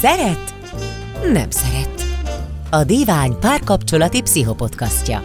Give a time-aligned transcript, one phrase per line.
[0.00, 0.54] Szeret?
[1.32, 2.04] Nem szeret.
[2.70, 5.22] A Divány párkapcsolati pszichopodcastja.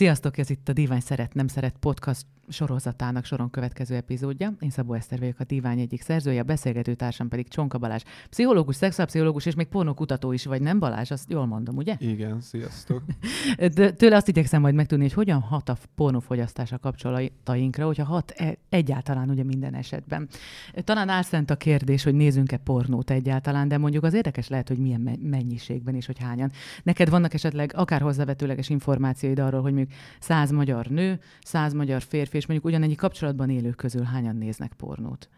[0.00, 4.52] Sziasztok, ez itt a Divány Szeret, Nem Szeret podcast sorozatának soron következő epizódja.
[4.60, 8.02] Én Szabó Eszter vagyok a Divány egyik szerzője, a beszélgető társam pedig Csonka Balázs.
[8.28, 11.10] Pszichológus, szexuálpszichológus és még pornókutató is vagy, nem Balázs?
[11.10, 11.96] Azt jól mondom, ugye?
[11.98, 13.02] Igen, sziasztok.
[13.74, 18.30] De tőle azt igyekszem majd megtudni, hogy hogyan hat a pornófogyasztás a kapcsolatainkra, hogyha hat
[18.30, 20.28] e- egyáltalán ugye minden esetben.
[20.74, 25.18] Talán álszent a kérdés, hogy nézzünk-e pornót egyáltalán, de mondjuk az érdekes lehet, hogy milyen
[25.22, 26.50] mennyiségben és hogy hányan.
[26.82, 29.72] Neked vannak esetleg akár hozzávetőleges információid arról, hogy
[30.20, 35.28] száz magyar nő, száz magyar férfi és mondjuk ugyanennyi kapcsolatban élők közül hányan néznek pornót?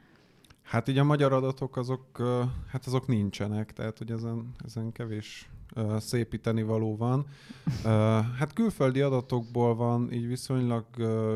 [0.62, 2.22] Hát így a magyar adatok azok,
[2.66, 5.50] hát azok nincsenek, tehát hogy ezen, ezen kevés
[5.98, 7.26] szépíteni való van.
[8.38, 10.84] Hát külföldi adatokból van így viszonylag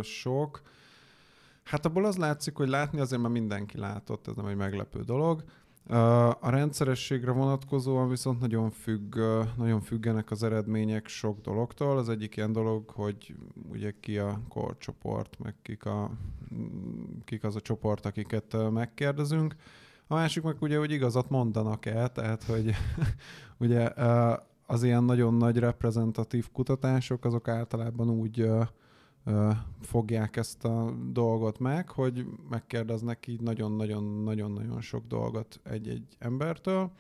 [0.03, 0.63] sok.
[1.63, 5.45] Hát abból az látszik, hogy látni azért már mindenki látott, ez nem egy meglepő dolog.
[6.41, 9.17] A rendszerességre vonatkozóan viszont nagyon, függ,
[9.57, 11.99] nagyon függenek az eredmények sok dologtól.
[11.99, 13.35] Az egyik ilyen dolog, hogy
[13.71, 16.11] ugye ki a korcsoport, meg kik, a,
[17.25, 19.55] kik az a csoport, akiket megkérdezünk.
[20.07, 22.75] A másik meg ugye, hogy igazat mondanak-e, tehát hogy
[23.59, 23.91] ugye
[24.67, 28.49] az ilyen nagyon nagy reprezentatív kutatások, azok általában úgy
[29.81, 36.91] fogják ezt a dolgot meg, hogy megkérdeznek így nagyon-nagyon-nagyon-nagyon sok dolgot egy-egy embertől,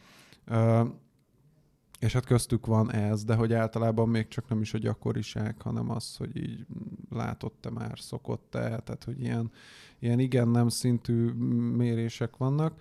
[1.98, 5.90] és hát köztük van ez, de hogy általában még csak nem is a gyakoriság, hanem
[5.90, 6.66] az, hogy így
[7.10, 9.50] látott-e már, szokott-e, tehát hogy ilyen,
[9.98, 11.30] ilyen igen-nem szintű
[11.76, 12.80] mérések vannak.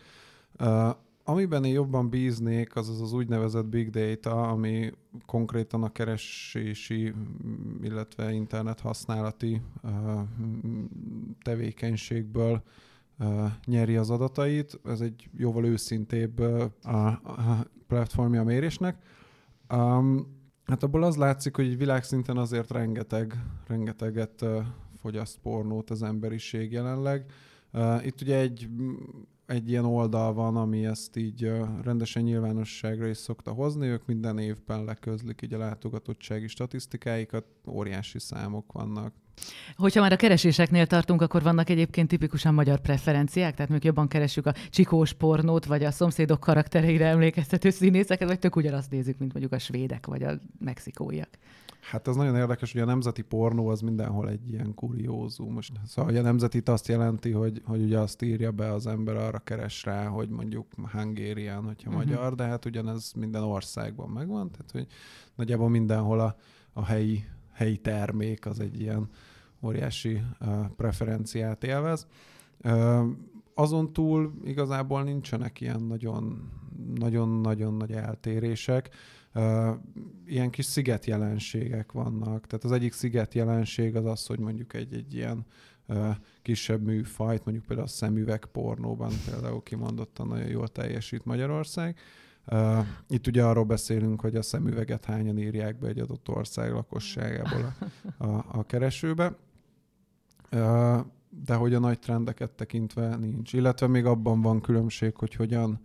[1.28, 4.92] Amiben én jobban bíznék, az az, az úgynevezett big data, ami
[5.26, 7.14] konkrétan a keresési,
[7.82, 9.62] illetve internet használati
[11.42, 12.64] tevékenységből
[13.66, 14.80] nyeri az adatait.
[14.84, 16.40] Ez egy jóval őszintébb
[16.84, 17.22] a,
[17.88, 18.98] platformja a mérésnek.
[20.66, 23.36] hát abból az látszik, hogy világszinten azért rengeteg,
[23.68, 24.46] rengeteget
[25.02, 27.26] fogyaszt pornót az emberiség jelenleg.
[28.04, 28.70] itt ugye egy
[29.46, 31.52] egy ilyen oldal van, ami ezt így
[31.84, 33.88] rendesen nyilvánosságra is szokta hozni.
[33.88, 39.14] Ők minden évben leközlik így a látogatottsági statisztikáikat, óriási számok vannak.
[39.78, 44.46] Hogyha már a kereséseknél tartunk, akkor vannak egyébként tipikusan magyar preferenciák, tehát mondjuk jobban keresünk
[44.46, 49.54] a csikós pornót, vagy a szomszédok karaktereire emlékeztető színészeket, vagy tök ugyanazt nézzük, mint mondjuk
[49.54, 51.30] a svédek, vagy a mexikóiak.
[51.90, 55.58] Hát ez nagyon érdekes, hogy a nemzeti pornó az mindenhol egy ilyen kuriózum.
[55.86, 59.40] Szóval hogy a nemzeti azt jelenti, hogy, hogy ugye azt írja be az ember, arra
[59.40, 62.06] keres rá, hogy mondjuk Hungarian, hogyha uh-huh.
[62.06, 64.88] magyar, de hát ugyanez minden országban megvan, tehát hogy
[65.36, 66.36] nagyjából mindenhol a,
[66.74, 67.26] a helyi,
[67.56, 69.10] helyi termék az egy ilyen
[69.62, 70.22] óriási
[70.76, 72.08] preferenciát élvez.
[73.54, 75.82] Azon túl igazából nincsenek ilyen
[76.96, 78.90] nagyon-nagyon nagy eltérések
[80.26, 82.48] ilyen kis sziget jelenségek vannak.
[82.48, 85.46] Tehát az egyik sziget jelenség az az, hogy mondjuk egy, egy ilyen
[86.42, 91.98] kisebb műfajt, mondjuk például a szemüveg pornóban például kimondottan nagyon jól teljesít Magyarország.
[93.08, 97.74] Itt ugye arról beszélünk, hogy a szemüveget hányan írják be egy adott ország lakosságából
[98.18, 99.36] a, a, a keresőbe.
[101.46, 103.54] De hogy a nagy trendeket tekintve nincs.
[103.54, 105.80] Illetve még abban van különbség, hogy hogyan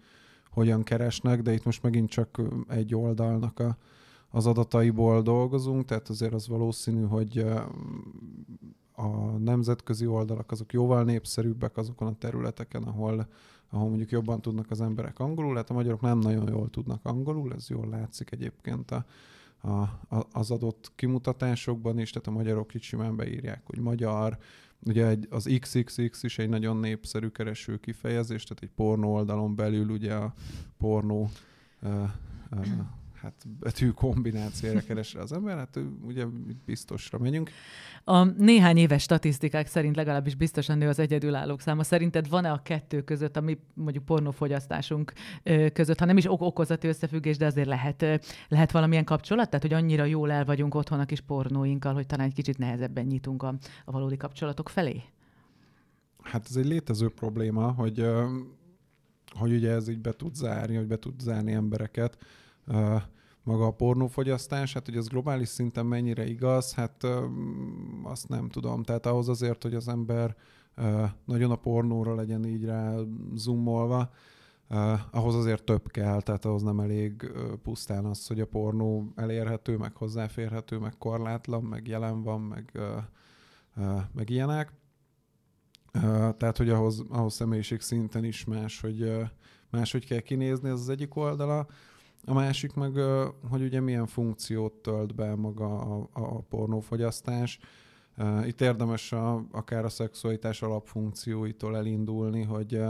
[0.51, 3.77] hogyan keresnek, de itt most megint csak egy oldalnak a,
[4.31, 7.45] az adataiból dolgozunk, tehát azért az valószínű, hogy
[8.93, 13.29] a nemzetközi oldalak azok jóval népszerűbbek azokon a területeken, ahol,
[13.71, 17.53] ahol mondjuk jobban tudnak az emberek angolul, hát a magyarok nem nagyon jól tudnak angolul,
[17.55, 19.05] ez jól látszik egyébként a,
[19.61, 19.69] a,
[20.17, 24.39] a, az adott kimutatásokban is, tehát a magyarok itt simán beírják, hogy magyar,
[24.87, 29.89] Ugye egy, az XXX is egy nagyon népszerű kereső kifejezés, tehát egy pornó oldalon belül
[29.89, 30.35] ugye a
[30.79, 31.31] pornó
[31.83, 32.11] uh,
[33.23, 36.25] hát betű kombinációra keresre az ember, hát ugye
[36.65, 37.51] biztosra megyünk.
[38.05, 41.83] A néhány éves statisztikák szerint legalábbis biztosan nő az egyedülállók száma.
[41.83, 45.13] Szerinted van-e a kettő között, ami mondjuk pornófogyasztásunk
[45.73, 48.05] között, ha nem is ok okozati összefüggés, de azért lehet,
[48.49, 49.51] lehet valamilyen kapcsolat?
[49.51, 53.05] Tehát, hogy annyira jól el vagyunk otthon a kis pornóinkkal, hogy talán egy kicsit nehezebben
[53.05, 55.03] nyitunk a, a valódi kapcsolatok felé?
[56.23, 58.07] Hát ez egy létező probléma, hogy,
[59.39, 62.19] hogy ugye ez így be tud zárni, hogy be tud zárni embereket
[63.43, 67.07] maga a pornófogyasztás, hát hogy ez globális szinten mennyire igaz, hát
[68.03, 68.83] azt nem tudom.
[68.83, 70.37] Tehát ahhoz azért, hogy az ember
[71.25, 72.97] nagyon a pornóra legyen így rá
[73.35, 74.11] zoomolva,
[75.11, 77.33] ahhoz azért több kell, tehát ahhoz nem elég
[77.63, 82.79] pusztán az, hogy a pornó elérhető, meg hozzáférhető, meg korlátlan, meg jelen van, meg,
[84.13, 84.73] meg ilyenek.
[86.37, 89.13] Tehát, hogy ahhoz, ahhoz személyiség szinten is más, hogy
[89.71, 91.67] máshogy kell kinézni, ez az egyik oldala.
[92.25, 92.93] A másik meg,
[93.51, 97.59] hogy ugye milyen funkciót tölt be maga a, a pornófogyasztás.
[98.47, 102.83] Itt érdemes a, akár a szexualitás alapfunkcióitól elindulni, hogy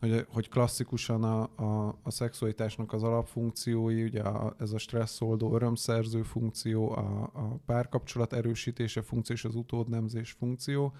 [0.00, 6.22] hogy, hogy klasszikusan a, a, a szexualitásnak az alapfunkciói, ugye a, ez a stresszoldó örömszerző
[6.22, 10.92] funkció, a, a párkapcsolat erősítése funkció és az utódnemzés funkció.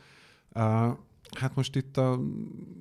[1.37, 2.20] Hát most itt a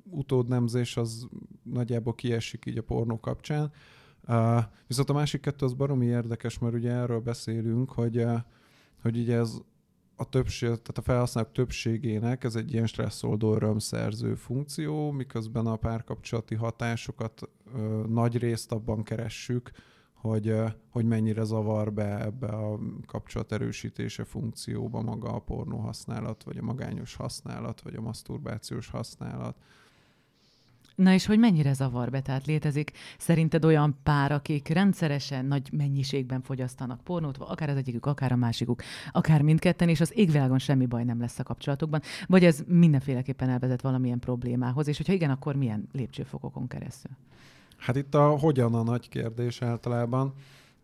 [0.03, 1.27] utódnemzés az
[1.63, 3.71] nagyjából kiesik így a pornó kapcsán.
[4.87, 8.25] Viszont a másik kettő az baromi érdekes, mert ugye erről beszélünk, hogy,
[9.01, 9.61] hogy ugye ez
[10.15, 16.55] a többség, tehát a felhasználók többségének ez egy ilyen stresszoldó örömszerző funkció, miközben a párkapcsolati
[16.55, 19.71] hatásokat ö, nagy részt abban keressük,
[20.13, 20.55] hogy,
[20.89, 26.63] hogy mennyire zavar be ebbe a kapcsolat erősítése funkcióba maga a pornó használat, vagy a
[26.63, 29.55] magányos használat, vagy a maszturbációs használat.
[30.97, 32.21] Na és hogy mennyire zavar be?
[32.21, 38.31] Tehát létezik szerinted olyan pár, akik rendszeresen nagy mennyiségben fogyasztanak pornót, akár az egyikük, akár
[38.31, 42.63] a másikuk, akár mindketten, és az égvilágon semmi baj nem lesz a kapcsolatokban, vagy ez
[42.67, 47.11] mindenféleképpen elvezet valamilyen problémához, és hogyha igen, akkor milyen lépcsőfokokon keresztül?
[47.77, 50.33] Hát itt a hogyan a nagy kérdés általában.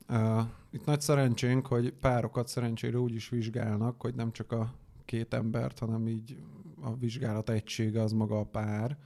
[0.09, 4.73] Uh, itt nagy szerencsénk, hogy párokat szerencsére úgy is vizsgálnak, hogy nem csak a
[5.05, 6.37] két embert, hanem így
[6.81, 8.97] a vizsgálat egysége az maga a pár,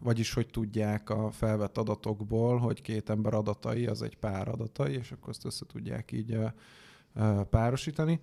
[0.00, 5.12] vagyis hogy tudják a felvett adatokból, hogy két ember adatai az egy pár adatai, és
[5.12, 6.38] akkor ezt össze tudják így
[7.50, 8.20] párosítani.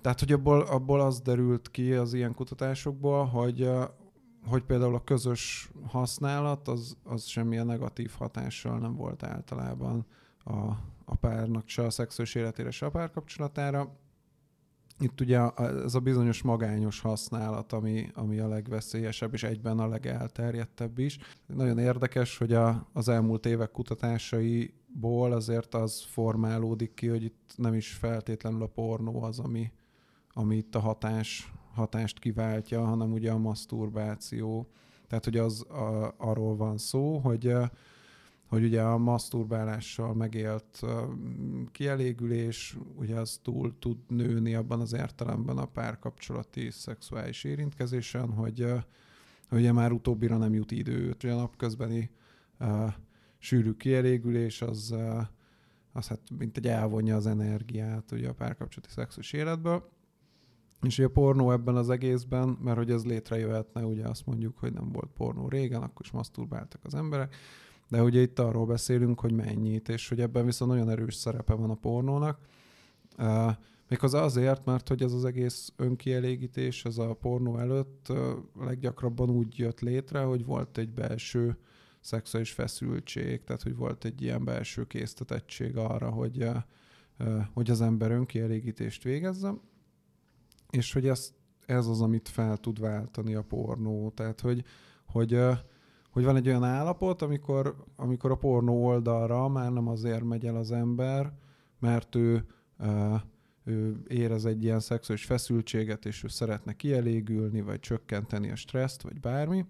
[0.00, 3.70] Tehát, hogy abból, abból az derült ki az ilyen kutatásokból, hogy,
[4.46, 10.06] hogy például a közös használat az, az semmilyen negatív hatással nem volt általában
[10.44, 10.54] a,
[11.04, 13.96] a párnak, se a szexuális életére, se a párkapcsolatára
[14.98, 15.40] itt ugye
[15.84, 21.18] ez a bizonyos magányos használat, ami, ami a legveszélyesebb, és egyben a legelterjedtebb is.
[21.46, 27.74] Nagyon érdekes, hogy a, az elmúlt évek kutatásaiból azért az formálódik ki, hogy itt nem
[27.74, 29.72] is feltétlenül a pornó az, ami,
[30.32, 34.66] ami itt a hatás, hatást kiváltja, hanem ugye a maszturbáció.
[35.08, 37.52] Tehát, hogy az a, arról van szó, hogy
[38.46, 40.82] hogy ugye a maszturbálással megélt
[41.72, 48.66] kielégülés, ugye az túl tud nőni abban az értelemben a párkapcsolati szexuális érintkezésen, hogy,
[49.50, 51.14] ugye már utóbbira nem jut idő.
[51.14, 52.10] Ugye a napközbeni
[53.38, 54.94] sűrű kielégülés az,
[55.92, 59.94] az hát mint egy elvonja az energiát ugye a párkapcsolati szexuális életből.
[60.82, 64.92] És a pornó ebben az egészben, mert hogy ez létrejöhetne, ugye azt mondjuk, hogy nem
[64.92, 67.36] volt pornó régen, akkor is maszturbáltak az emberek,
[67.88, 71.70] de ugye itt arról beszélünk, hogy mennyit, és hogy ebben viszont nagyon erős szerepe van
[71.70, 72.38] a pornónak.
[73.18, 73.52] Uh,
[73.88, 78.12] méghozzá azért, mert hogy ez az egész önkielégítés, ez a pornó előtt
[78.60, 81.56] leggyakrabban úgy jött létre, hogy volt egy belső
[82.00, 86.48] szexuális feszültség, tehát hogy volt egy ilyen belső késztetettség arra, hogy,
[87.52, 89.54] hogy az ember önkielégítést végezze,
[90.70, 91.34] és hogy ez,
[91.66, 94.64] ez az, amit fel tud váltani a pornó, tehát hogy,
[95.04, 95.56] hogy uh,
[96.16, 100.56] hogy van egy olyan állapot, amikor, amikor a pornó oldalra már nem azért megy el
[100.56, 101.32] az ember,
[101.78, 102.44] mert ő,
[103.64, 109.20] ő érez egy ilyen szexuális feszültséget, és ő szeretne kielégülni, vagy csökkenteni a stresszt, vagy
[109.20, 109.64] bármi,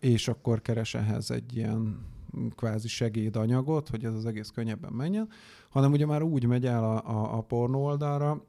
[0.00, 2.06] és akkor keres ehhez egy ilyen
[2.56, 5.28] kvázi segédanyagot, hogy ez az egész könnyebben menjen,
[5.70, 8.44] hanem ugye már úgy megy el a, a, a pornó oldalra,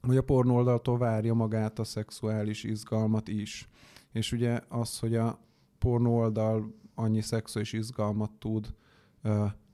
[0.00, 3.68] hogy a pornó oldaltól várja magát a szexuális izgalmat is.
[4.12, 5.38] És ugye az, hogy a,
[5.82, 8.74] pornó oldal annyi szexuális izgalmat tud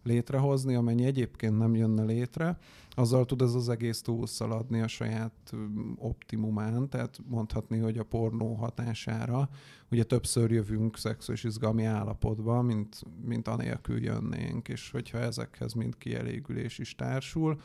[0.02, 2.58] létrehozni, amennyi egyébként nem jönne létre,
[2.90, 5.52] azzal tud ez az egész túlszaladni a saját
[5.96, 9.48] optimumán, tehát mondhatni, hogy a pornó hatására.
[9.90, 16.78] Ugye többször jövünk szexuális izgalmi állapotba, mint, mint anélkül jönnénk, és hogyha ezekhez mind kielégülés
[16.78, 17.60] is társul,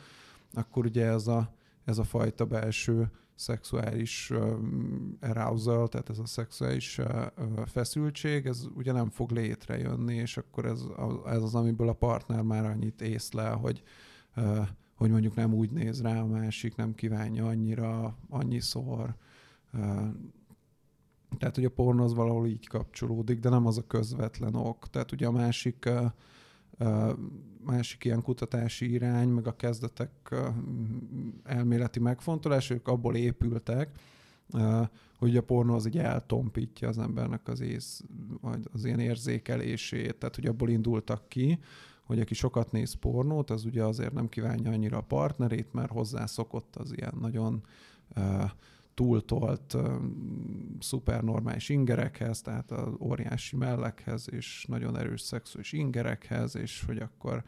[0.52, 4.32] akkor ugye ez a, ez a fajta belső szexuális
[5.20, 7.00] arousal, tehát ez a szexuális
[7.66, 10.80] feszültség, ez ugye nem fog létrejönni, és akkor ez,
[11.26, 13.82] ez az, amiből a partner már annyit észlel, hogy,
[14.94, 19.14] hogy mondjuk nem úgy néz rá a másik, nem kívánja annyira, annyiszor.
[21.38, 24.90] Tehát, hogy a porno valahol így kapcsolódik, de nem az a közvetlen ok.
[24.90, 25.88] Tehát ugye a másik
[27.64, 30.34] másik ilyen kutatási irány, meg a kezdetek
[31.44, 33.98] elméleti megfontolás, ők abból épültek,
[35.18, 38.04] hogy a pornó az így eltompítja az embernek az ész,
[38.40, 41.58] vagy az ilyen érzékelését, tehát hogy abból indultak ki,
[42.02, 46.76] hogy aki sokat néz pornót, az ugye azért nem kívánja annyira a partnerét, mert hozzászokott
[46.76, 47.62] az ilyen nagyon
[48.94, 49.76] túltolt
[50.78, 57.44] szupernormális ingerekhez, tehát az óriási mellekhez, és nagyon erős szexuális ingerekhez, és hogy akkor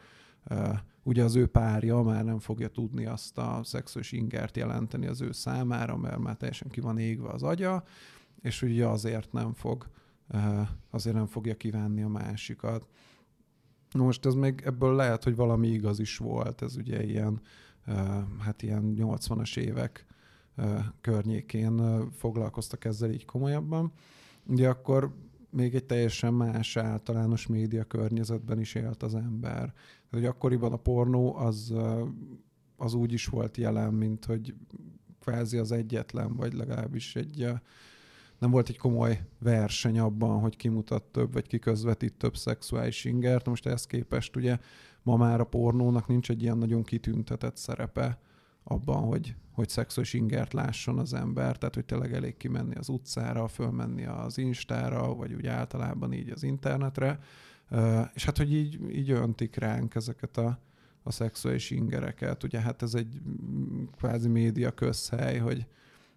[1.03, 5.31] ugye az ő párja már nem fogja tudni azt a szexuális ingert jelenteni az ő
[5.31, 7.83] számára, mert már teljesen ki van égve az agya,
[8.41, 9.89] és ugye azért nem fog,
[10.89, 12.87] azért nem fogja kívánni a másikat.
[13.95, 17.41] Most ez még ebből lehet, hogy valami igaz is volt, ez ugye ilyen,
[18.39, 20.05] hát ilyen 80-as évek
[21.01, 23.91] környékén foglalkoztak ezzel így komolyabban.
[24.45, 25.15] Ugye akkor
[25.49, 29.73] még egy teljesen más általános média környezetben is élt az ember.
[30.11, 31.73] hogy akkoriban a pornó az,
[32.77, 34.55] az úgy is volt jelen, mint hogy
[35.19, 37.47] kvázi az egyetlen, vagy legalábbis egy
[38.39, 43.45] nem volt egy komoly verseny abban, hogy kimutat több, vagy ki közvetít több szexuális ingert.
[43.45, 44.57] Most ehhez képest ugye
[45.03, 48.19] ma már a pornónak nincs egy ilyen nagyon kitüntetett szerepe
[48.67, 53.47] abban, hogy, hogy szexuális ingert lásson az ember, tehát hogy tényleg elég kimenni az utcára,
[53.47, 57.19] fölmenni az Instára, vagy úgy általában így az internetre,
[58.13, 60.59] és hát, hogy így, így öntik ránk ezeket a,
[61.03, 62.43] a szexuális ingereket.
[62.43, 63.21] Ugye hát ez egy
[63.97, 65.65] kvázi média közhely, hogy,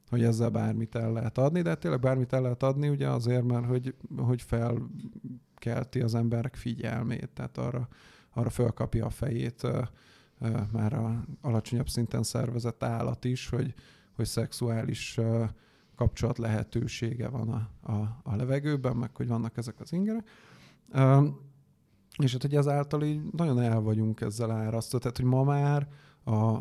[0.09, 3.67] hogy ezzel bármit el lehet adni, de tényleg bármit el lehet adni, ugye azért, mert
[3.67, 7.89] hogy, hogy felkelti az emberek figyelmét, tehát arra,
[8.31, 9.67] arra fölkapja a fejét
[10.73, 13.75] már a alacsonyabb szinten szervezett állat is, hogy,
[14.13, 15.19] hogy szexuális
[15.97, 20.29] kapcsolat lehetősége van a, a, a levegőben, meg hogy vannak ezek az ingerek.
[22.23, 24.99] És hát, hogy ezáltal így nagyon el vagyunk ezzel árasztva.
[24.99, 25.89] Tehát, hogy ma már
[26.25, 26.59] a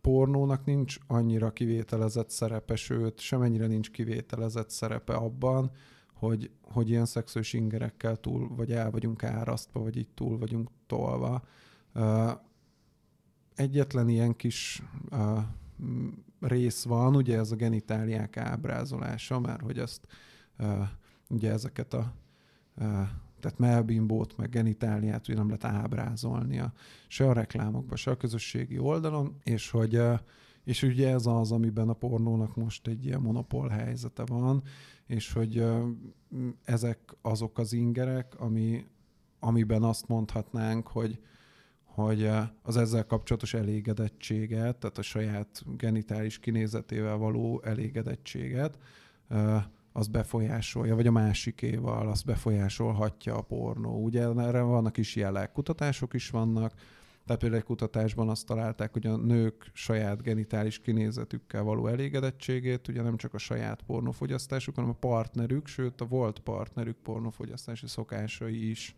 [0.00, 5.70] pornónak nincs annyira kivételezett szerepe, sőt, semennyire nincs kivételezett szerepe abban,
[6.14, 11.42] hogy, hogy ilyen szexuális ingerekkel túl, vagy el vagyunk árasztva, vagy így túl vagyunk tolva
[13.58, 15.38] egyetlen ilyen kis uh,
[16.40, 20.06] rész van, ugye ez a genitáliák ábrázolása, mert hogy ezt
[20.58, 20.88] uh,
[21.28, 22.14] ugye ezeket a
[22.76, 22.84] uh,
[23.40, 26.72] tehát melbimbót, meg genitáliát ugye nem lehet ábrázolni a,
[27.08, 30.18] se a reklámokban, se a közösségi oldalon, és hogy uh,
[30.68, 34.62] és ugye ez az, amiben a pornónak most egy ilyen monopól helyzete van,
[35.06, 35.64] és hogy
[36.64, 38.84] ezek azok az ingerek, ami,
[39.38, 41.18] amiben azt mondhatnánk, hogy,
[41.98, 42.30] hogy
[42.62, 48.78] az ezzel kapcsolatos elégedettséget, tehát a saját genitális kinézetével való elégedettséget,
[49.92, 54.02] az befolyásolja, vagy a másikéval azt befolyásolhatja a pornó.
[54.02, 56.72] Ugye erre vannak is jelek, kutatások is vannak,
[57.24, 63.02] tehát például egy kutatásban azt találták, hogy a nők saját genitális kinézetükkel való elégedettségét, ugye
[63.02, 68.96] nem csak a saját pornófogyasztásuk, hanem a partnerük, sőt a volt partnerük pornófogyasztási szokásai is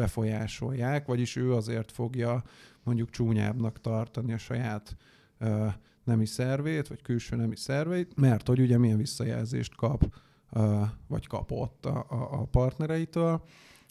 [0.00, 2.42] befolyásolják, vagyis ő azért fogja
[2.82, 4.96] mondjuk csúnyábbnak tartani a saját
[5.38, 5.66] ö,
[6.04, 10.14] nemi szervét, vagy külső nemi szerveit, mert hogy ugye milyen visszajelzést kap,
[10.52, 13.44] ö, vagy kapott a, a, a partnereitől.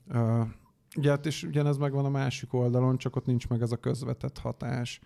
[0.08, 0.42] Ö,
[0.96, 4.38] ugye, hát és ugyanez megvan a másik oldalon, csak ott nincs meg ez a közvetett
[4.38, 5.00] hatás.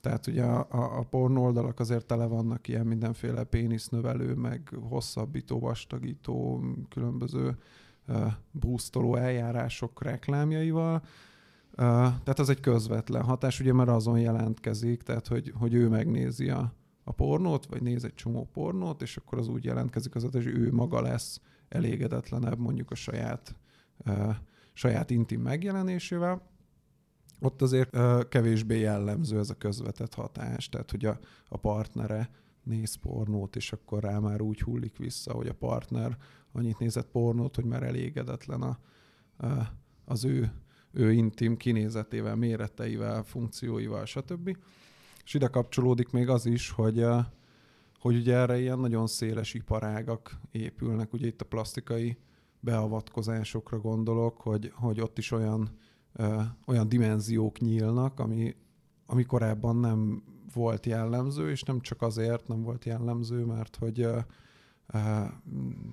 [0.00, 5.58] Tehát ugye a, a, a porn oldalak azért tele vannak ilyen mindenféle pénisznövelő, meg hosszabbító,
[5.58, 7.56] vastagító, különböző
[8.50, 11.02] boostoló eljárások reklámjaival.
[11.76, 16.72] Tehát ez egy közvetlen hatás, ugye mert azon jelentkezik, tehát hogy, hogy ő megnézi a,
[17.04, 20.72] a pornót, vagy néz egy csomó pornót, és akkor az úgy jelentkezik az, hogy ő
[20.72, 23.54] maga lesz elégedetlenebb mondjuk a saját,
[24.72, 26.42] saját intim megjelenésével.
[27.40, 31.18] Ott azért uh, kevésbé jellemző ez a közvetett hatás, tehát hogy a,
[31.48, 32.30] a partnere
[32.62, 36.16] néz pornót, és akkor rá már úgy hullik vissza, hogy a partner
[36.54, 38.78] annyit nézett pornót, hogy már elégedetlen a,
[39.36, 39.46] a,
[40.04, 40.52] az ő,
[40.92, 44.56] ő intim kinézetével, méreteivel, funkcióival, stb.
[45.24, 47.04] És ide kapcsolódik még az is, hogy,
[47.98, 51.12] hogy ugye erre ilyen nagyon széles iparágak épülnek.
[51.12, 52.16] Ugye itt a plastikai
[52.60, 55.68] beavatkozásokra gondolok, hogy, hogy ott is olyan,
[56.12, 58.56] ö, olyan dimenziók nyílnak, ami,
[59.06, 60.22] ami korábban nem
[60.54, 64.06] volt jellemző, és nem csak azért nem volt jellemző, mert hogy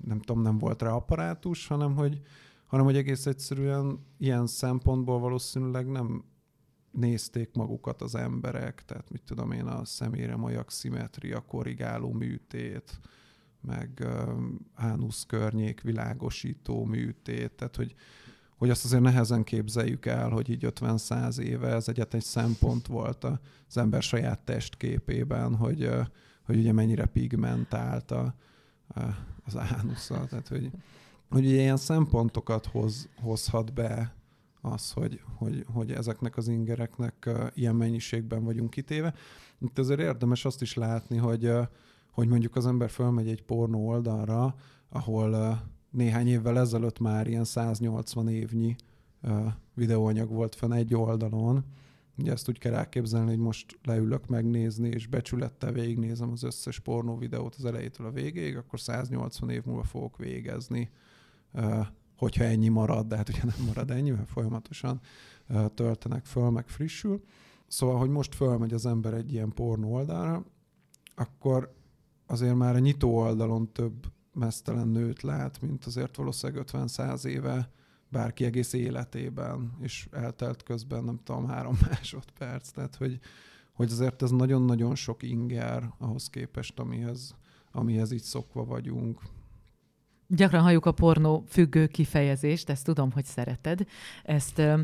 [0.04, 2.20] nem tudom, nem volt rá apparátus, hanem hogy,
[2.66, 6.24] hanem hogy egész egyszerűen ilyen szempontból valószínűleg nem
[6.90, 13.00] nézték magukat az emberek, tehát mit tudom én, a szemére majak szimetria korrigáló műtét,
[13.60, 14.06] meg
[14.74, 17.94] ánusz környék világosító műtét, tehát hogy,
[18.56, 23.24] hogy azt azért nehezen képzeljük el, hogy így 50-100 éve ez egyet egy szempont volt
[23.24, 25.90] az ember saját testképében, hogy,
[26.42, 28.34] hogy ugye mennyire pigmentált a,
[29.44, 30.26] az ánusza.
[30.28, 30.70] Tehát, hogy,
[31.30, 34.14] hogy ilyen szempontokat hoz, hozhat be
[34.60, 39.14] az, hogy, hogy, hogy ezeknek az ingereknek ilyen mennyiségben vagyunk kitéve.
[39.58, 41.52] Itt azért érdemes azt is látni, hogy,
[42.10, 44.54] hogy mondjuk az ember fölmegy egy pornó oldalra,
[44.88, 48.76] ahol néhány évvel ezelőtt már ilyen 180 évnyi
[49.74, 51.64] videóanyag volt fenn egy oldalon.
[52.22, 57.16] Ugye ezt úgy kell elképzelni, hogy most leülök megnézni, és becsülettel végignézem az összes pornó
[57.16, 60.90] videót az elejétől a végéig, akkor 180 év múlva fogok végezni,
[62.16, 65.00] hogyha ennyi marad, de hát ugye nem marad ennyi, mert folyamatosan
[65.74, 67.24] töltenek föl, meg frissül.
[67.66, 70.44] Szóval, hogy most fölmegy az ember egy ilyen pornó oldalra,
[71.14, 71.74] akkor
[72.26, 77.70] azért már a nyitó oldalon több mesztelen nőt lát, mint azért valószínűleg 50-100 éve
[78.12, 82.70] bárki egész életében, és eltelt közben nem tudom, három másodperc.
[82.70, 83.18] Tehát, hogy,
[83.72, 87.34] hogy azért ez nagyon-nagyon sok inger ahhoz képest, amihez,
[87.72, 89.20] amihez így szokva vagyunk.
[90.34, 93.80] Gyakran halljuk a pornó függő kifejezést, ezt tudom, hogy szereted.
[94.22, 94.80] Ezt ö,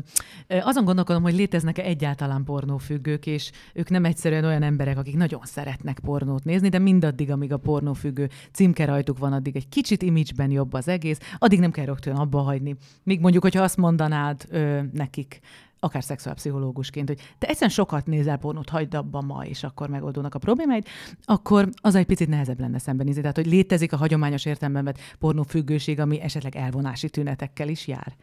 [0.47, 5.99] azon gondolkodom, hogy léteznek-e egyáltalán pornófüggők, és ők nem egyszerűen olyan emberek, akik nagyon szeretnek
[5.99, 10.73] pornót nézni, de mindaddig, amíg a pornófüggő címke rajtuk van, addig egy kicsit imidzsben jobb
[10.73, 12.75] az egész, addig nem kell rögtön abba hagyni.
[13.03, 15.39] Míg mondjuk, hogyha azt mondanád ö, nekik,
[15.79, 20.39] akár szexuálpszichológusként, hogy te egyszerűen sokat nézel pornót, hagyd abba ma, és akkor megoldódnak a
[20.39, 20.85] problémáid,
[21.23, 23.21] akkor az egy picit nehezebb lenne szembenézni.
[23.21, 28.15] Tehát, hogy létezik a hagyományos értelemben vett pornófüggőség, ami esetleg elvonási tünetekkel is jár.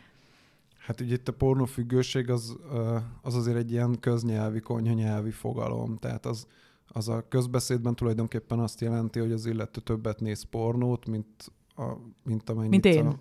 [0.79, 2.57] Hát ugye itt a pornófüggőség az,
[3.23, 6.47] az azért egy ilyen köznyelvi, konyhanyelvi fogalom, tehát az,
[6.89, 12.51] az a közbeszédben tulajdonképpen azt jelenti, hogy az illető többet néz pornót, mint a, mint
[12.51, 13.07] amennyit Mint én.
[13.07, 13.17] A...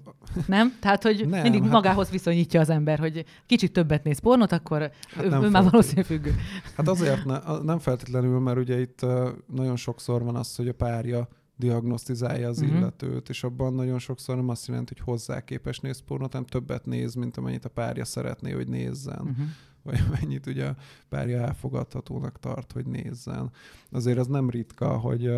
[0.47, 0.77] Nem?
[0.79, 1.71] Tehát, hogy nem, mindig hát...
[1.71, 6.05] magához viszonyítja az ember, hogy kicsit többet néz pornót, akkor hát ő, ő már valószínűleg
[6.05, 6.35] függő.
[6.75, 9.05] Hát azért ne, nem feltétlenül, mert ugye itt
[9.47, 12.77] nagyon sokszor van az, hogy a párja diagnosztizálja az uh-huh.
[12.77, 16.85] illetőt, és abban nagyon sokszor nem azt jelenti, hogy hozzá képes néz pornót, hanem többet
[16.85, 19.19] néz, mint amennyit a párja szeretné, hogy nézzen.
[19.19, 19.45] Uh-huh
[19.85, 20.75] vagy mennyit ugye a
[21.09, 23.51] párja elfogadhatónak tart, hogy nézzen.
[23.91, 25.31] Azért az nem ritka, hogy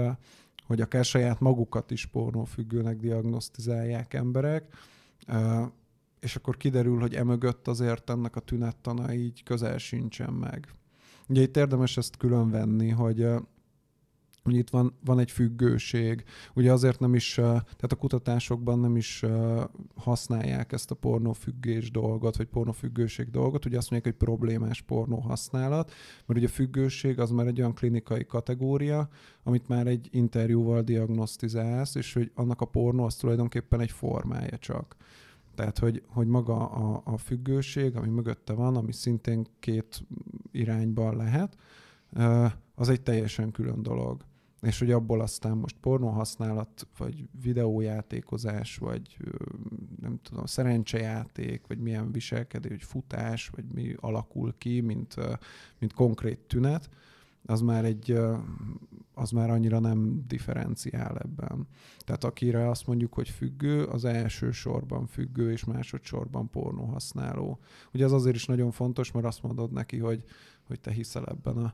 [0.67, 4.75] hogy akár saját magukat is pornófüggőnek diagnosztizálják emberek,
[6.19, 10.68] és akkor kiderül, hogy emögött azért ennek a tünettana így közel sincsen meg.
[11.27, 13.27] Ugye itt érdemes ezt külön venni, hogy
[14.48, 16.24] hogy itt van, van egy függőség.
[16.55, 19.24] Ugye azért nem is, tehát a kutatásokban nem is
[19.96, 23.66] használják ezt a pornófüggés dolgot, vagy pornófüggőség dolgot.
[23.66, 25.92] Ugye azt mondják, hogy problémás pornó használat,
[26.25, 29.10] mert ugye a függőség az már egy olyan klinikai kategória,
[29.44, 34.96] amit már egy interjúval diagnosztizálsz, és hogy annak a pornó az tulajdonképpen egy formája csak.
[35.55, 40.03] Tehát, hogy, hogy maga a, a függőség, ami mögötte van, ami szintén két
[40.51, 41.57] irányban lehet,
[42.75, 44.22] az egy teljesen külön dolog
[44.61, 49.17] és hogy abból aztán most pornóhasználat, vagy videójátékozás, vagy
[50.01, 55.15] nem tudom, szerencsejáték, vagy milyen viselkedés, vagy futás, vagy mi alakul ki, mint,
[55.79, 56.89] mint konkrét tünet,
[57.46, 58.20] az már egy,
[59.13, 61.67] az már annyira nem differenciál ebben.
[62.00, 67.59] Tehát akire azt mondjuk, hogy függő, az első sorban függő, és másodszorban pornóhasználó.
[67.93, 70.24] Ugye ez azért is nagyon fontos, mert azt mondod neki, hogy,
[70.63, 71.74] hogy te hiszel ebben a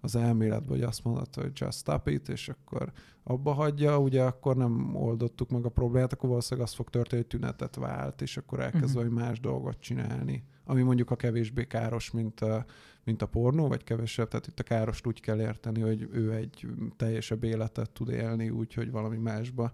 [0.00, 2.92] az elméletben, hogy azt mondod, hogy just stop it, és akkor
[3.22, 7.30] abba hagyja, ugye akkor nem oldottuk meg a problémát, akkor valószínűleg az fog történni, hogy
[7.30, 9.12] tünetet vált, és akkor elkezd uh-huh.
[9.12, 12.64] más dolgot csinálni, ami mondjuk a kevésbé káros, mint a,
[13.04, 16.66] mint a pornó, vagy kevesebb, tehát itt a károst úgy kell érteni, hogy ő egy
[16.96, 19.72] teljesebb életet tud élni úgy, hogy valami másba,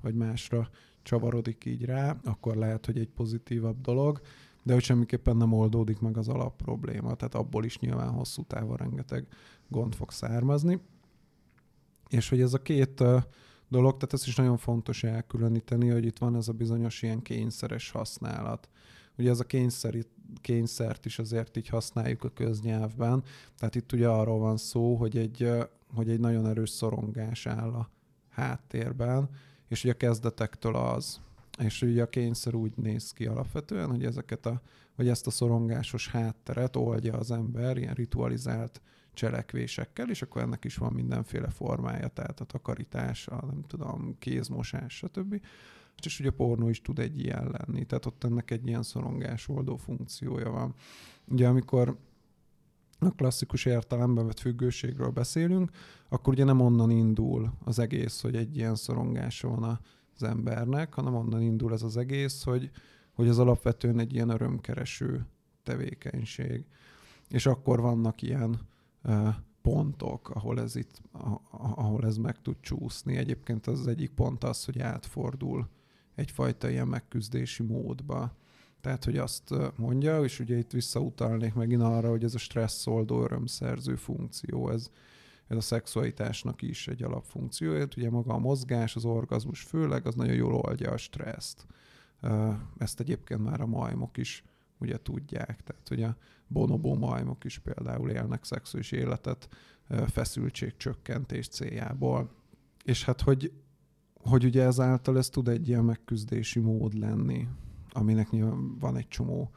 [0.00, 0.68] vagy másra
[1.02, 4.20] csavarodik így rá, akkor lehet, hogy egy pozitívabb dolog
[4.62, 9.26] de hogy semmiképpen nem oldódik meg az alapprobléma, tehát abból is nyilván hosszú távon rengeteg
[9.68, 10.80] gond fog származni.
[12.08, 13.02] És hogy ez a két
[13.68, 17.90] dolog, tehát ez is nagyon fontos elkülöníteni, hogy itt van ez a bizonyos ilyen kényszeres
[17.90, 18.68] használat.
[19.18, 19.94] Ugye ez a kényszer,
[20.40, 23.22] kényszert is azért így használjuk a köznyelvben,
[23.58, 25.48] tehát itt ugye arról van szó, hogy egy,
[25.94, 27.90] hogy egy nagyon erős szorongás áll a
[28.28, 29.28] háttérben,
[29.68, 31.20] és ugye a kezdetektől az,
[31.60, 34.62] és ugye a kényszer úgy néz ki alapvetően, hogy ezeket a,
[34.96, 38.80] vagy ezt a szorongásos hátteret oldja az ember ilyen ritualizált
[39.12, 44.96] cselekvésekkel, és akkor ennek is van mindenféle formája, tehát a takarítás, a nem tudom, kézmosás,
[44.96, 45.40] stb.
[46.04, 49.76] És ugye a pornó is tud egy ilyen lenni, tehát ott ennek egy ilyen szorongásoldó
[49.76, 50.74] funkciója van.
[51.28, 51.98] Ugye amikor
[52.98, 55.70] a klasszikus értelemben vett függőségről beszélünk,
[56.08, 59.80] akkor ugye nem onnan indul az egész, hogy egy ilyen szorongása van a
[60.20, 62.70] az embernek, hanem onnan indul ez az egész, hogy,
[63.12, 65.26] hogy az alapvetően egy ilyen örömkereső
[65.62, 66.64] tevékenység.
[67.28, 68.60] És akkor vannak ilyen
[69.62, 71.02] pontok, ahol ez, itt,
[71.50, 73.16] ahol ez meg tud csúszni.
[73.16, 75.68] Egyébként az egyik pont az, hogy átfordul
[76.14, 78.34] egyfajta ilyen megküzdési módba.
[78.80, 83.96] Tehát, hogy azt mondja, és ugye itt visszautalnék megint arra, hogy ez a stresszoldó örömszerző
[83.96, 84.90] funkció, ez,
[85.50, 87.86] ez a szexualitásnak is egy alapfunkciója.
[87.96, 91.66] Ugye maga a mozgás, az orgazmus főleg, az nagyon jól oldja a stresszt.
[92.78, 94.44] Ezt egyébként már a majmok is
[94.78, 95.62] ugye tudják.
[95.62, 99.48] Tehát a bonobó majmok is például élnek szexuális életet
[100.06, 102.30] feszültségcsökkentés céljából.
[102.84, 103.52] És hát, hogy,
[104.14, 107.48] hogy ugye ezáltal ez tud egy ilyen megküzdési mód lenni,
[107.92, 109.50] aminek nyilván van egy csomó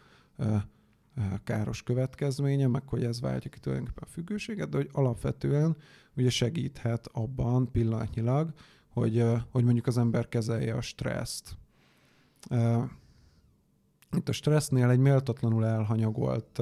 [1.43, 5.78] káros következménye, meg hogy ez váltja ki tulajdonképpen a függőséget, de hogy alapvetően
[6.15, 8.54] ugye segíthet abban pillanatnyilag,
[8.88, 11.58] hogy, hogy mondjuk az ember kezelje a stresszt.
[14.12, 16.62] Itt a stressznél egy méltatlanul elhanyagolt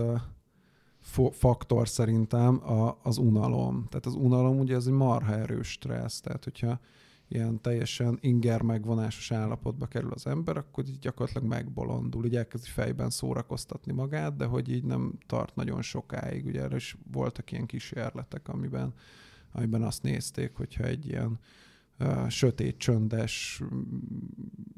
[1.31, 2.61] faktor szerintem
[3.03, 3.85] az unalom.
[3.89, 6.79] Tehát az unalom ugye ez egy marha erős stressz, tehát hogyha
[7.33, 13.09] ilyen teljesen inger megvonásos állapotba kerül az ember, akkor így gyakorlatilag megbolondul, így elkezdi fejben
[13.09, 16.45] szórakoztatni magát, de hogy így nem tart nagyon sokáig.
[16.45, 18.93] Ugye erre is voltak ilyen kísérletek, amiben,
[19.51, 21.39] amiben azt nézték, hogyha egy ilyen
[22.27, 23.61] sötét, csöndes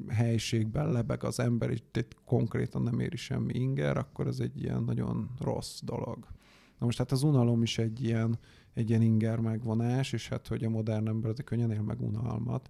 [0.08, 4.82] helységben lebeg az ember, és itt konkrétan nem éri semmi inger, akkor ez egy ilyen
[4.82, 6.26] nagyon rossz dolog.
[6.84, 8.38] Na most hát az unalom is egy ilyen,
[8.74, 12.68] egy ilyen inger megvonás, és hát, hogy a modern ember az könnyen él meg unalmat,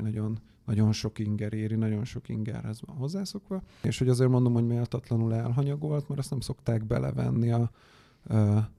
[0.00, 4.66] nagyon, nagyon sok inger éri, nagyon sok ingerhez van hozzászokva, és hogy azért mondom, hogy
[4.66, 7.70] méltatlanul elhanyagolt, mert azt nem szokták belevenni a,
[8.28, 8.70] a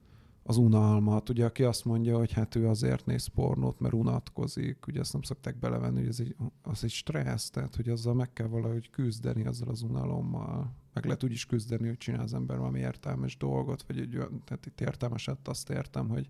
[0.46, 1.28] az unalmat.
[1.28, 5.22] Ugye aki azt mondja, hogy hát ő azért néz pornót, mert unatkozik, ugye ezt nem
[5.22, 9.46] szokták belevenni, hogy ez egy, az egy stressz, tehát hogy azzal meg kell valahogy küzdeni,
[9.46, 10.74] azzal az unalommal.
[10.92, 14.42] Meg lehet úgy is küzdeni, hogy csinál az ember valami értelmes dolgot, vagy egy olyan,
[14.44, 16.28] tehát itt értelmeset azt értem, hogy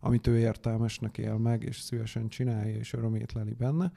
[0.00, 3.92] amit ő értelmesnek él meg, és szívesen csinálja, és örömét leli benne.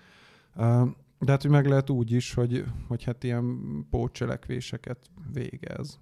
[1.20, 3.58] De hát, hogy meg lehet úgy is, hogy, hogy hát ilyen
[3.90, 6.00] pótcselekvéseket végez.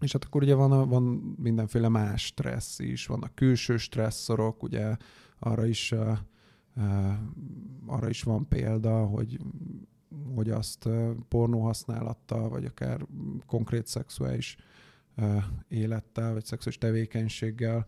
[0.00, 1.02] És hát akkor ugye van, a, van
[1.38, 4.96] mindenféle más stressz is, vannak külső stresszorok, ugye
[5.38, 6.18] arra is, uh,
[6.76, 7.12] uh,
[7.86, 9.38] arra is van példa, hogy
[10.34, 10.88] hogy azt
[11.28, 13.06] pornó használattal, vagy akár
[13.46, 14.56] konkrét szexuális
[15.68, 17.86] élettel, vagy szexuális tevékenységgel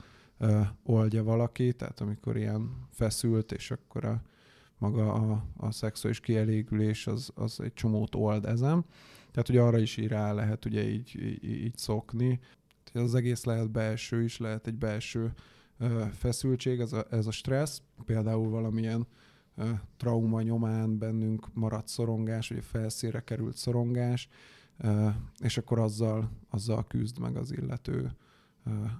[0.82, 4.22] oldja valaki, tehát amikor ilyen feszült, és akkor a,
[4.78, 8.84] maga a, a szexuális kielégülés az, az egy csomót old ezen.
[9.30, 12.40] Tehát ugye arra is rá lehet ugye így, így, így szokni.
[12.92, 15.32] Az egész lehet belső is, lehet egy belső
[16.12, 19.06] feszültség, ez a, ez a stressz, például valamilyen
[19.96, 24.28] trauma nyomán bennünk maradt szorongás, vagy felszére került szorongás,
[25.38, 28.16] és akkor azzal, azzal küzd meg az illető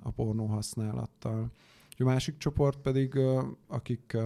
[0.03, 1.51] a pornó használattal.
[1.99, 3.19] A másik csoport pedig,
[3.67, 4.17] akik,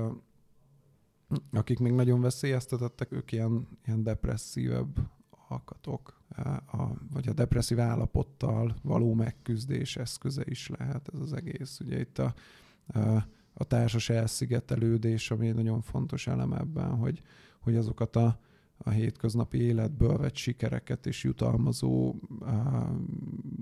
[1.52, 5.10] akik még nagyon veszélyeztetettek, ők ilyen, ilyen depresszívebb
[5.52, 6.20] alkatok,
[6.72, 11.80] a, vagy a depresszív állapottal való megküzdés eszköze is lehet ez az egész.
[11.80, 12.34] Ugye itt a,
[12.86, 12.98] a,
[13.54, 17.22] a társas elszigetelődés, ami egy nagyon fontos elem ebben, hogy,
[17.60, 18.38] hogy azokat a,
[18.76, 22.50] a hétköznapi életből vett sikereket és jutalmazó uh,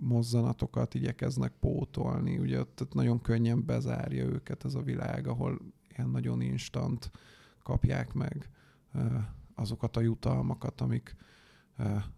[0.00, 2.38] mozzanatokat igyekeznek pótolni.
[2.38, 7.10] Ugye ott nagyon könnyen bezárja őket ez a világ, ahol ilyen nagyon instant
[7.62, 8.50] kapják meg
[9.54, 11.16] azokat a jutalmakat, amik,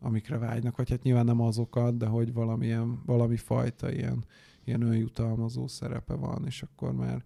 [0.01, 4.25] amikre vágynak, vagy hát nyilván nem azokat, de hogy valamilyen, valami fajta ilyen,
[4.65, 7.25] ilyen önjutalmazó szerepe van, és akkor már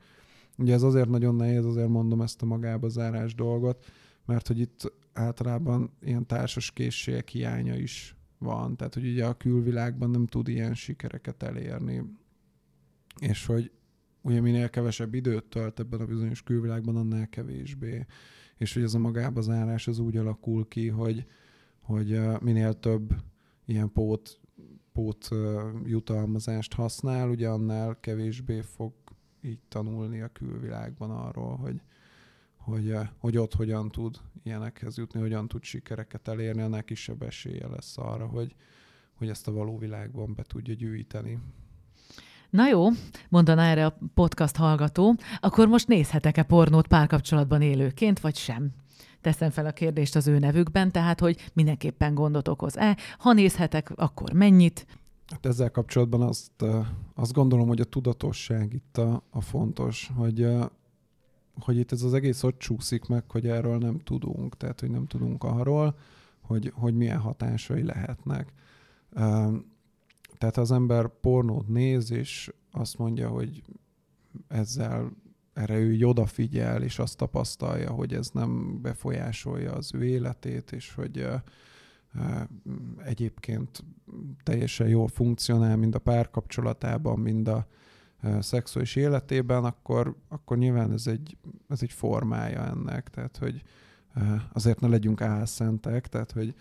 [0.59, 3.85] ugye ez azért nagyon nehéz, azért mondom ezt a magába zárás dolgot,
[4.25, 10.11] mert hogy itt általában ilyen társas készségek hiánya is van, tehát hogy ugye a külvilágban
[10.11, 12.03] nem tud ilyen sikereket elérni,
[13.21, 13.71] és hogy
[14.21, 18.07] ugye minél kevesebb időt tölt ebben a bizonyos külvilágban, annál kevésbé.
[18.57, 21.27] És hogy ez a magába zárás az úgy alakul ki, hogy,
[21.87, 23.15] hogy minél több
[23.65, 24.41] ilyen pót,
[24.93, 25.29] pót
[25.85, 28.93] jutalmazást használ, ugye annál kevésbé fog
[29.41, 31.81] így tanulni a külvilágban arról, hogy,
[32.57, 37.99] hogy, hogy ott hogyan tud ilyenekhez jutni, hogyan tud sikereket elérni, annál kisebb esélye lesz
[37.99, 38.55] arra, hogy,
[39.15, 41.39] hogy ezt a való világban be tudja gyűjteni.
[42.51, 42.89] Na jó,
[43.29, 48.73] mondaná erre a podcast hallgató, akkor most nézhetek-e pornót párkapcsolatban élőként, vagy sem?
[49.27, 54.33] Teszem fel a kérdést az ő nevükben, tehát hogy mindenképpen gondot okoz-e, ha nézhetek, akkor
[54.33, 54.87] mennyit?
[55.27, 56.65] Hát ezzel kapcsolatban azt,
[57.15, 60.49] azt gondolom, hogy a tudatosság itt a, a fontos, hogy,
[61.61, 65.07] hogy itt ez az egész ott csúszik meg, hogy erről nem tudunk, tehát hogy nem
[65.07, 65.99] tudunk arról,
[66.41, 68.53] hogy, hogy milyen hatásai lehetnek.
[70.39, 73.63] Tehát az ember pornót néz, és azt mondja, hogy
[74.49, 75.13] ezzel
[75.57, 81.29] erre ő odafigyel, és azt tapasztalja, hogy ez nem befolyásolja az ő életét, és hogy
[83.05, 83.85] egyébként
[84.43, 87.67] teljesen jól funkcionál, mind a párkapcsolatában, mind a,
[88.41, 91.37] szexuális életében, akkor, akkor nyilván ez egy,
[91.69, 93.63] ez egy formája ennek, tehát hogy
[94.53, 96.55] azért ne legyünk álszentek, tehát hogy,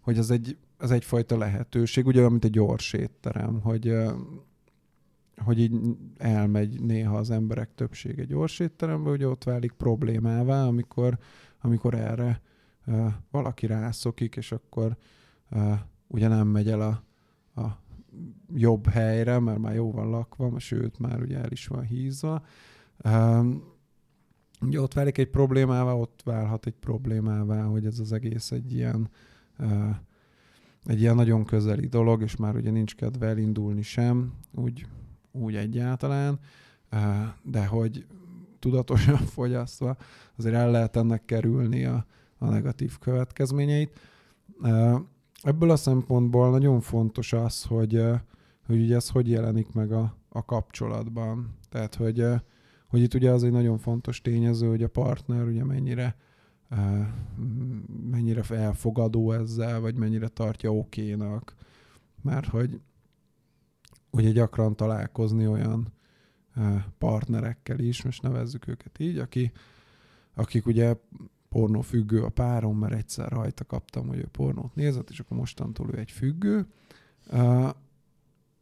[0.00, 3.96] hogy az, egy, az egyfajta lehetőség, ugye mint egy gyors étterem, hogy,
[5.40, 11.18] hogy így elmegy néha az emberek többsége gyors étterembe, ugye ott válik problémává, amikor,
[11.60, 12.40] amikor erre
[13.30, 14.96] valaki rászokik, és akkor
[16.06, 17.02] ugye nem megy el a,
[17.60, 17.78] a
[18.54, 22.42] jobb helyre, mert már jó van lakva, sőt, már ugye el is van hízva.
[24.60, 29.08] Ugye ott válik egy problémává, ott válhat egy problémává, hogy ez az egész egy ilyen
[30.84, 34.86] egy ilyen nagyon közeli dolog, és már ugye nincs kedve elindulni sem, úgy,
[35.32, 36.38] úgy egyáltalán,
[37.42, 38.06] de hogy
[38.58, 39.96] tudatosan fogyasztva
[40.36, 42.06] azért el lehet ennek kerülni a,
[42.38, 43.98] a negatív következményeit.
[45.42, 48.02] Ebből a szempontból nagyon fontos az, hogy,
[48.66, 51.58] hogy ugye ez hogy jelenik meg a, a kapcsolatban.
[51.68, 52.24] Tehát, hogy,
[52.86, 56.16] hogy itt ugye az egy nagyon fontos tényező, hogy a partner ugye mennyire
[58.10, 61.54] mennyire elfogadó ezzel, vagy mennyire tartja okénak.
[62.22, 62.80] Mert hogy
[64.10, 65.92] ugye gyakran találkozni olyan
[66.98, 69.52] partnerekkel is, most nevezzük őket így, aki,
[70.34, 70.96] akik ugye
[71.48, 75.98] pornófüggő a párom, mert egyszer rajta kaptam, hogy ő pornót nézett, és akkor mostantól ő
[75.98, 76.66] egy függő.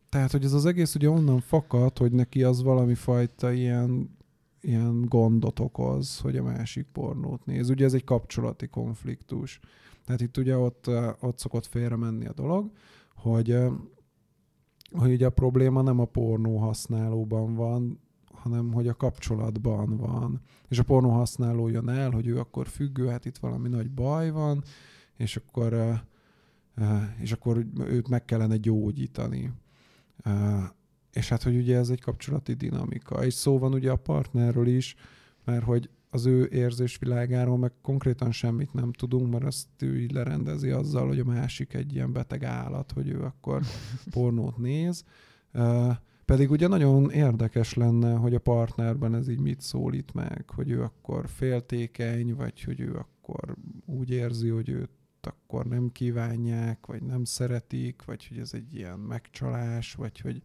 [0.09, 4.17] Tehát, hogy ez az egész ugye onnan fakad, hogy neki az valami fajta ilyen,
[4.61, 7.71] ilyen gondot okoz, hogy a másik pornót néz.
[7.71, 9.61] Ugye ez egy kapcsolati konfliktus.
[10.05, 12.71] Tehát itt ugye ott, ott szokott félre menni a dolog,
[13.15, 13.57] hogy,
[14.93, 18.01] hogy ugye a probléma nem a pornó használóban van,
[18.33, 20.41] hanem hogy a kapcsolatban van.
[20.69, 24.31] És a pornó használó jön el, hogy ő akkor függő, hát itt valami nagy baj
[24.31, 24.63] van,
[25.17, 26.01] és akkor,
[27.21, 29.53] és akkor őt meg kellene gyógyítani.
[31.13, 33.25] És hát, hogy ugye ez egy kapcsolati dinamika.
[33.25, 34.97] És szó van ugye a partnerről is,
[35.45, 40.71] mert hogy az ő érzésvilágáról meg konkrétan semmit nem tudunk, mert azt ő így lerendezi
[40.71, 43.63] azzal, hogy a másik egy ilyen beteg állat, hogy ő akkor
[44.11, 45.05] pornót néz.
[46.25, 50.83] Pedig ugye nagyon érdekes lenne, hogy a partnerben ez így mit szólít meg, hogy ő
[50.83, 54.91] akkor féltékeny, vagy hogy ő akkor úgy érzi, hogy őt
[55.21, 60.43] akkor nem kívánják, vagy nem szeretik, vagy hogy ez egy ilyen megcsalás, vagy hogy,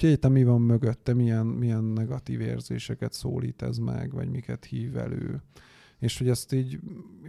[0.00, 4.96] hogy egyetem mi van mögötte, milyen, milyen negatív érzéseket szólít ez meg, vagy miket hív
[4.96, 5.42] elő.
[5.98, 6.80] És hogy ezt így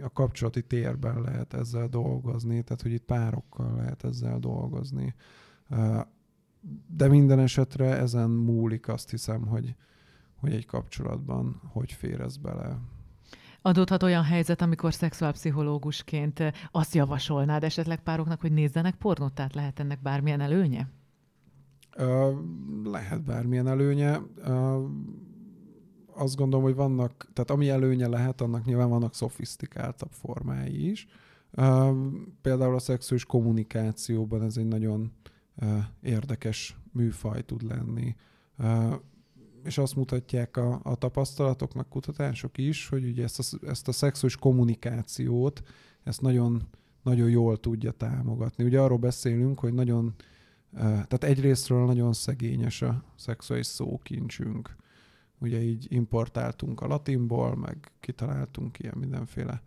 [0.02, 5.14] a kapcsolati térben lehet ezzel dolgozni, tehát hogy itt párokkal lehet ezzel dolgozni
[6.86, 9.74] de minden esetre ezen múlik azt hiszem, hogy,
[10.34, 12.78] hogy egy kapcsolatban hogy fér ez bele.
[13.62, 20.02] Adódhat olyan helyzet, amikor szexuálpszichológusként azt javasolnád esetleg pároknak, hogy nézzenek pornót, tehát lehet ennek
[20.02, 20.88] bármilyen előnye?
[22.84, 24.20] Lehet bármilyen előnye.
[26.06, 31.06] Azt gondolom, hogy vannak, tehát ami előnye lehet, annak nyilván vannak szofisztikáltabb formái is.
[32.40, 35.12] Például a szexuális kommunikációban ez egy nagyon
[36.00, 38.16] érdekes műfaj tud lenni.
[39.64, 43.92] És azt mutatják a, a tapasztalatok, meg kutatások is, hogy ugye ezt a, ezt a
[43.92, 45.62] szexuális kommunikációt,
[46.02, 46.62] ezt nagyon,
[47.02, 48.64] nagyon jól tudja támogatni.
[48.64, 50.14] Ugye arról beszélünk, hogy nagyon,
[50.74, 54.76] tehát egyrésztről nagyon szegényes a szexuális szókincsünk.
[55.38, 59.62] Ugye így importáltunk a latinból, meg kitaláltunk ilyen mindenféle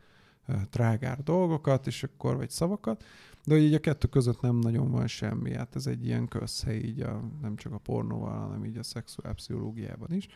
[0.69, 3.03] trágár dolgokat, és akkor, vagy szavakat,
[3.45, 6.77] de hogy így a kettő között nem nagyon van semmi, hát ez egy ilyen közhely
[6.77, 10.27] így a, nem csak a pornóval, hanem így a szexuálpszichológiában is.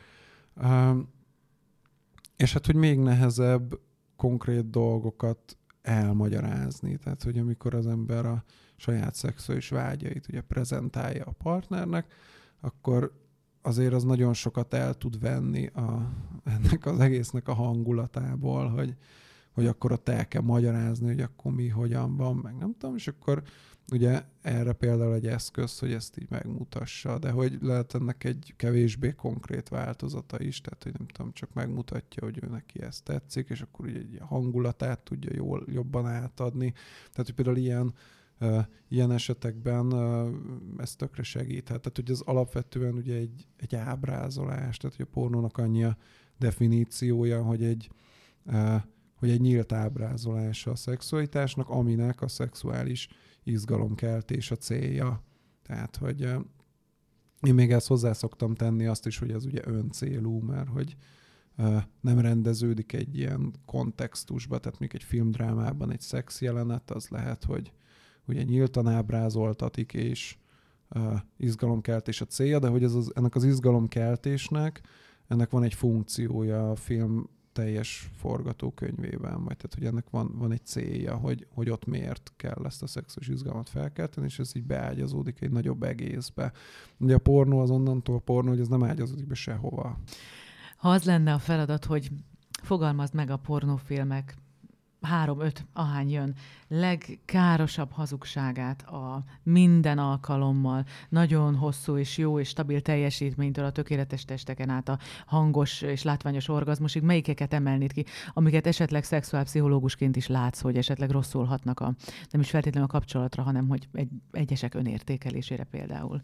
[2.36, 3.80] És hát, hogy még nehezebb
[4.16, 6.98] konkrét dolgokat elmagyarázni.
[6.98, 8.44] Tehát, hogy amikor az ember a
[8.82, 12.14] saját szexuális vágyait ugye prezentálja a partnernek,
[12.60, 13.12] akkor
[13.62, 16.12] azért az nagyon sokat el tud venni a,
[16.44, 18.96] ennek az egésznek a hangulatából, hogy,
[19.52, 23.08] hogy akkor ott el kell magyarázni, hogy akkor mi, hogyan van, meg nem tudom, és
[23.08, 23.44] akkor
[23.92, 29.12] ugye erre például egy eszköz, hogy ezt így megmutassa, de hogy lehet ennek egy kevésbé
[29.12, 33.62] konkrét változata is, tehát hogy nem tudom, csak megmutatja, hogy ő neki ezt tetszik, és
[33.62, 36.72] akkor ugye egy hangulatát tudja jól, jobban átadni.
[37.12, 37.94] Tehát, hogy például ilyen
[38.88, 39.94] ilyen esetekben
[40.78, 41.82] ez tökre segíthet.
[41.82, 45.98] Tehát, hogy az alapvetően ugye egy, egy ábrázolás, tehát hogy a pornónak annyi a
[46.38, 47.90] definíciója, hogy egy
[49.16, 53.08] hogy egy nyílt ábrázolása a szexualitásnak, aminek a szexuális
[53.44, 55.24] izgalomkeltés a célja.
[55.64, 56.22] Tehát, hogy
[57.42, 60.96] én még ezt hozzá szoktam tenni azt is, hogy ez ugye öncélú, mert hogy
[62.02, 67.72] nem rendeződik egy ilyen kontextusba, tehát még egy filmdrámában egy szex jelenet, az lehet, hogy
[68.28, 70.38] ugye nyíltan ábrázoltatik, és
[71.38, 74.82] izgalomkeltés a célja, de hogy ez az, ennek az izgalomkeltésnek
[75.32, 80.66] ennek van egy funkciója a film teljes forgatókönyvében, vagy tehát, hogy ennek van, van egy
[80.66, 85.42] célja, hogy, hogy ott miért kell ezt a szexuális izgalmat felkelteni, és ez így beágyazódik
[85.42, 86.52] egy nagyobb egészbe.
[86.98, 90.00] Ugye a pornó az onnantól pornó, hogy ez nem ágyazódik be sehova.
[90.78, 92.12] Ha az lenne a feladat, hogy
[92.64, 94.36] fogalmazd meg a pornófilmek
[95.02, 96.36] három-öt, ahány jön,
[96.68, 104.70] legkárosabb hazugságát a minden alkalommal nagyon hosszú és jó és stabil teljesítménytől a tökéletes testeken
[104.70, 110.78] át a hangos és látványos orgazmusig, melyikeket emelnéd ki, amiket esetleg szexuálpszichológusként is látsz, hogy
[110.78, 111.94] esetleg rosszul hatnak a,
[112.30, 116.22] nem is feltétlenül a kapcsolatra, hanem hogy egy, egyesek önértékelésére például.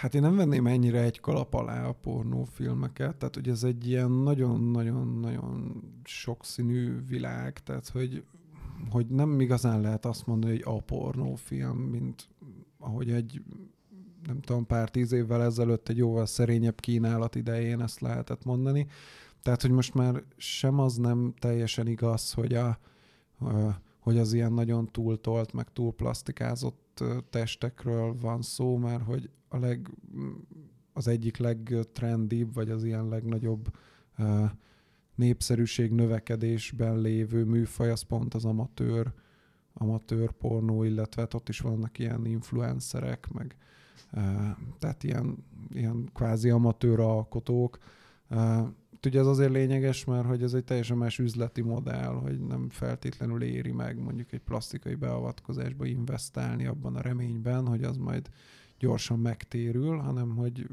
[0.00, 4.10] Hát én nem venném ennyire egy kalap alá a pornófilmeket, tehát hogy ez egy ilyen
[4.10, 8.24] nagyon-nagyon-nagyon sokszínű világ, tehát hogy,
[8.90, 12.28] hogy nem igazán lehet azt mondani, hogy a pornófilm, mint
[12.78, 13.42] ahogy egy
[14.26, 18.86] nem tudom, pár tíz évvel ezelőtt egy jóval szerényebb kínálat idején ezt lehetett mondani.
[19.42, 22.78] Tehát, hogy most már sem az nem teljesen igaz, hogy, a,
[23.98, 26.81] hogy az ilyen nagyon túltolt, meg túlplastikázott
[27.30, 29.90] testekről van szó, mert hogy a leg,
[30.92, 33.76] az egyik legtrendibb, vagy az ilyen legnagyobb
[35.14, 39.12] népszerűség növekedésben lévő műfaj, az pont az amatőr,
[39.74, 43.56] amatőr pornó, illetve hát ott is vannak ilyen influencerek, meg
[44.78, 47.78] tehát ilyen, ilyen kvázi amatőr alkotók.
[49.04, 52.68] Uh, ugye ez azért lényeges, mert hogy ez egy teljesen más üzleti modell, hogy nem
[52.70, 58.28] feltétlenül éri meg mondjuk egy plastikai beavatkozásba investálni abban a reményben, hogy az majd
[58.78, 60.66] gyorsan megtérül, hanem hogy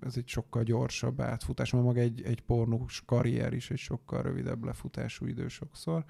[0.00, 4.64] ez egy sokkal gyorsabb átfutás, mert maga egy, egy pornós karrier is egy sokkal rövidebb
[4.64, 6.04] lefutású idő sokszor.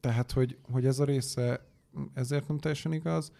[0.00, 1.66] Tehát, hogy, hogy ez a része
[2.14, 3.32] ezért nem teljesen igaz,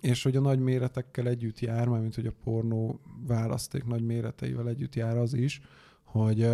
[0.00, 4.94] és hogy a nagy méretekkel együtt jár, mint hogy a pornó választék nagy méreteivel együtt
[4.94, 5.60] jár az is,
[6.04, 6.48] hogy,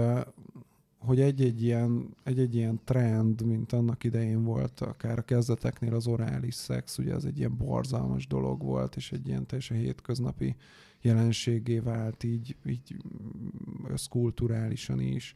[0.98, 6.54] hogy egy-egy ilyen, egy-egy ilyen trend, mint annak idején volt, akár a kezdeteknél az orális
[6.54, 10.56] szex, ugye ez egy ilyen borzalmas dolog volt, és egy ilyen teljesen hétköznapi
[11.00, 12.96] jelenségé vált, így, így
[13.88, 15.34] összkulturálisan is,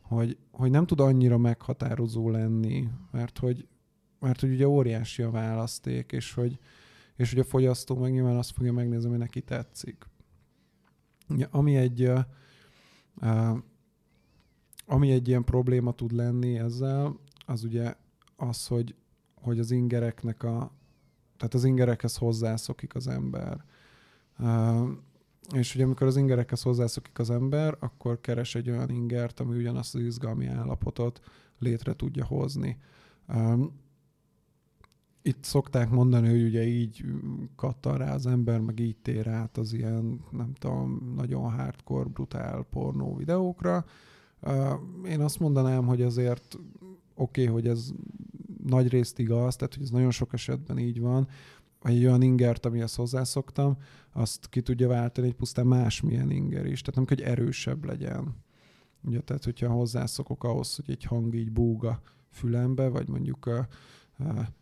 [0.00, 3.66] hogy, hogy nem tud annyira meghatározó lenni, mert hogy,
[4.18, 6.58] mert hogy ugye óriási a választék, és hogy,
[7.20, 10.04] és hogy a fogyasztó meg nyilván azt fogja megnézni, hogy neki tetszik.
[11.28, 12.12] Ja, ami egy
[14.86, 17.94] ami egy ilyen probléma tud lenni ezzel, az ugye
[18.36, 18.94] az, hogy,
[19.34, 20.72] hogy az ingereknek a,
[21.36, 23.64] tehát az ingerekhez hozzászokik az ember.
[25.54, 29.94] És ugye amikor az ingerekhez hozzászokik az ember, akkor keres egy olyan ingert, ami ugyanazt
[29.94, 31.20] az izgalmi állapotot
[31.58, 32.78] létre tudja hozni.
[35.22, 37.04] Itt szokták mondani, hogy ugye így
[37.56, 42.62] kattan rá az ember, meg így tér át az ilyen, nem tudom, nagyon hardcore, brutál
[42.70, 43.84] pornó videókra.
[45.06, 46.58] Én azt mondanám, hogy azért
[47.14, 47.90] oké, okay, hogy ez
[48.66, 51.28] nagy részt igaz, tehát hogy ez nagyon sok esetben így van,
[51.82, 53.76] egy olyan ingert, amihez hozzászoktam,
[54.12, 56.80] azt ki tudja váltani egy pusztán másmilyen inger is.
[56.80, 58.36] Tehát nem hogy erősebb legyen.
[59.02, 63.68] Ugye, tehát hogyha hozzászokok ahhoz, hogy egy hang így búga fülembe, vagy mondjuk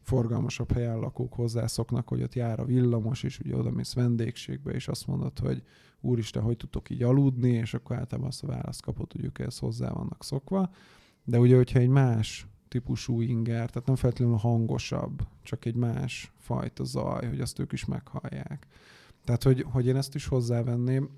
[0.03, 4.89] forgalmasabb helyen lakók hozzászoknak, hogy ott jár a villamos, és ugye oda mész vendégségbe, és
[4.89, 5.63] azt mondod, hogy
[6.01, 9.59] úristen, hogy tudtok így aludni, és akkor általában azt a választ kapod, hogy ők ehhez
[9.59, 10.71] hozzá vannak szokva.
[11.25, 16.85] De ugye, hogyha egy más típusú inger, tehát nem feltétlenül hangosabb, csak egy más fajta
[16.85, 18.67] zaj, hogy azt ők is meghallják.
[19.25, 21.11] Tehát, hogy, hogy én ezt is hozzávenném,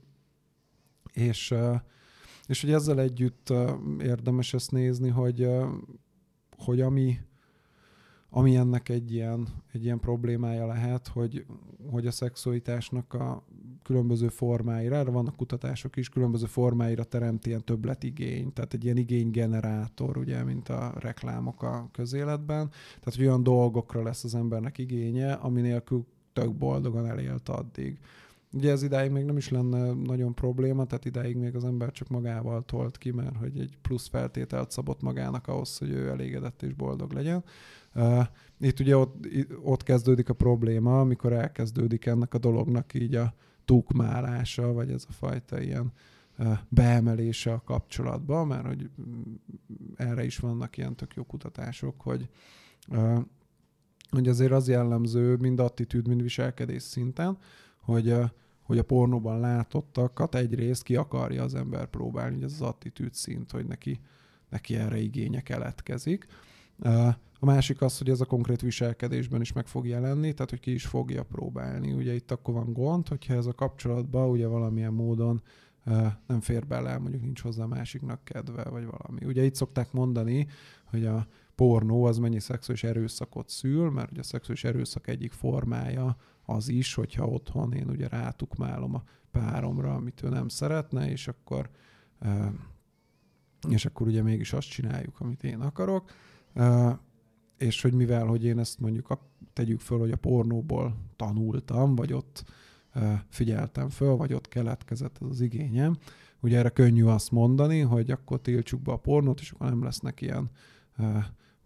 [1.12, 1.54] és,
[2.46, 3.52] és hogy ezzel együtt
[4.00, 5.48] érdemes ezt nézni, hogy,
[6.56, 7.18] hogy ami,
[8.30, 11.44] ami ennek egy ilyen, egy ilyen problémája lehet, hogy,
[11.90, 13.44] hogy a szexualitásnak a
[13.82, 20.16] különböző formáira, erre vannak kutatások is, különböző formáira teremt ilyen többletigény, tehát egy ilyen igénygenerátor,
[20.16, 22.68] ugye, mint a reklámok a közéletben.
[22.68, 27.98] Tehát, hogy olyan dolgokra lesz az embernek igénye, ami nélkül tök boldogan elélt addig.
[28.52, 32.08] Ugye ez idáig még nem is lenne nagyon probléma, tehát idáig még az ember csak
[32.08, 36.74] magával tolt ki, mert hogy egy plusz feltételt szabott magának ahhoz, hogy ő elégedett és
[36.74, 37.44] boldog legyen.
[38.60, 39.26] Itt ugye ott,
[39.62, 43.34] ott kezdődik a probléma, amikor elkezdődik ennek a dolognak így a
[43.64, 45.92] tukmálása, vagy ez a fajta ilyen
[46.68, 49.34] beemelése a kapcsolatba, mert hogy mm,
[49.96, 52.28] erre is vannak ilyen tök jó kutatások, hogy
[54.10, 57.38] hogy azért az jellemző mind attitűd, mind viselkedés szinten,
[57.80, 58.14] hogy,
[58.62, 63.50] hogy a pornóban látottakat egyrészt ki akarja az ember próbálni, hogy ez az attitűd szint,
[63.50, 64.00] hogy neki,
[64.48, 66.26] neki erre igénye keletkezik.
[67.42, 70.72] A másik az, hogy ez a konkrét viselkedésben is meg fog jelenni, tehát hogy ki
[70.72, 71.92] is fogja próbálni.
[71.92, 75.42] Ugye itt akkor van gond, hogyha ez a kapcsolatban ugye valamilyen módon
[76.26, 79.24] nem fér bele, mondjuk nincs hozzá másiknak kedve, vagy valami.
[79.24, 80.46] Ugye itt szokták mondani,
[80.84, 86.16] hogy a pornó az mennyi szexuális erőszakot szül, mert ugye a szexuális erőszak egyik formája
[86.44, 91.70] az is, hogyha otthon én ugye rátukmálom a páromra, amit ő nem szeretne, és akkor
[93.68, 96.10] és akkor ugye mégis azt csináljuk, amit én akarok,
[97.60, 99.18] és hogy mivel, hogy én ezt mondjuk
[99.52, 102.44] tegyük föl, hogy a pornóból tanultam, vagy ott
[103.28, 105.96] figyeltem föl, vagy ott keletkezett ez az igényem,
[106.40, 110.20] ugye erre könnyű azt mondani, hogy akkor tiltsuk be a pornót, és akkor nem lesznek
[110.20, 110.50] ilyen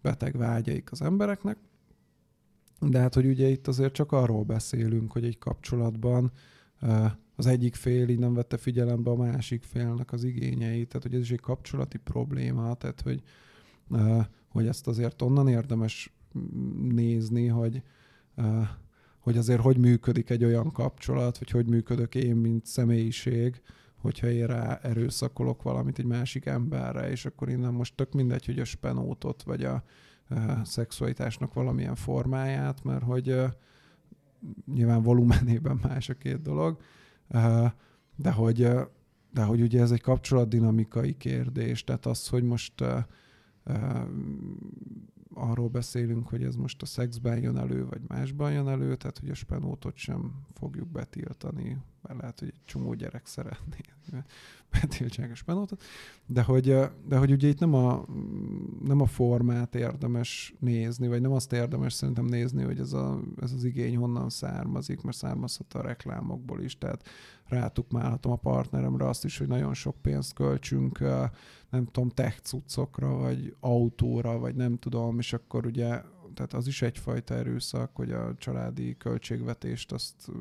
[0.01, 1.57] beteg vágyaik az embereknek.
[2.79, 6.31] De hát, hogy ugye itt azért csak arról beszélünk, hogy egy kapcsolatban
[7.35, 11.21] az egyik fél így nem vette figyelembe a másik félnek az igényeit, tehát hogy ez
[11.21, 13.21] is egy kapcsolati probléma, tehát hogy,
[14.55, 16.13] hogy ezt azért onnan érdemes
[16.89, 17.81] nézni, hogy,
[19.19, 23.61] hogy azért hogy működik egy olyan kapcsolat, vagy hogy működök én, mint személyiség,
[23.95, 28.59] hogyha én rá erőszakolok valamit egy másik emberre, és akkor innen most tök mindegy, hogy
[28.59, 29.83] a spenótot, vagy a,
[30.29, 33.41] a szexualitásnak valamilyen formáját, mert hogy
[34.73, 36.77] nyilván volumenében más a két dolog,
[38.15, 38.69] de hogy,
[39.33, 42.83] de hogy ugye ez egy kapcsolatdinamikai kérdés, tehát az, hogy most
[45.33, 49.29] arról beszélünk, hogy ez most a szexben jön elő, vagy másban jön elő, tehát hogy
[49.29, 53.77] a spenótot sem fogjuk betiltani, mert lehet, hogy egy csomó gyerek szeretné
[54.71, 55.83] betiltsák a spenótot,
[56.25, 56.75] de hogy,
[57.07, 58.05] de hogy ugye itt nem a,
[58.83, 63.51] nem a formát érdemes nézni, vagy nem azt érdemes szerintem nézni, hogy ez, a, ez
[63.51, 67.03] az igény honnan származik, mert származhat a reklámokból is, tehát
[67.47, 70.99] rátukmálhatom a partneremre azt is, hogy nagyon sok pénzt költsünk,
[71.69, 76.01] nem tudom, tech cuccokra, vagy autóra, vagy nem tudom, és akkor ugye
[76.35, 80.31] tehát az is egyfajta erőszak, hogy a családi költségvetést azt,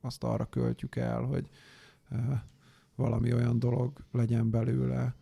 [0.00, 1.48] azt arra költjük el, hogy
[2.94, 5.14] valami olyan dolog legyen belőle.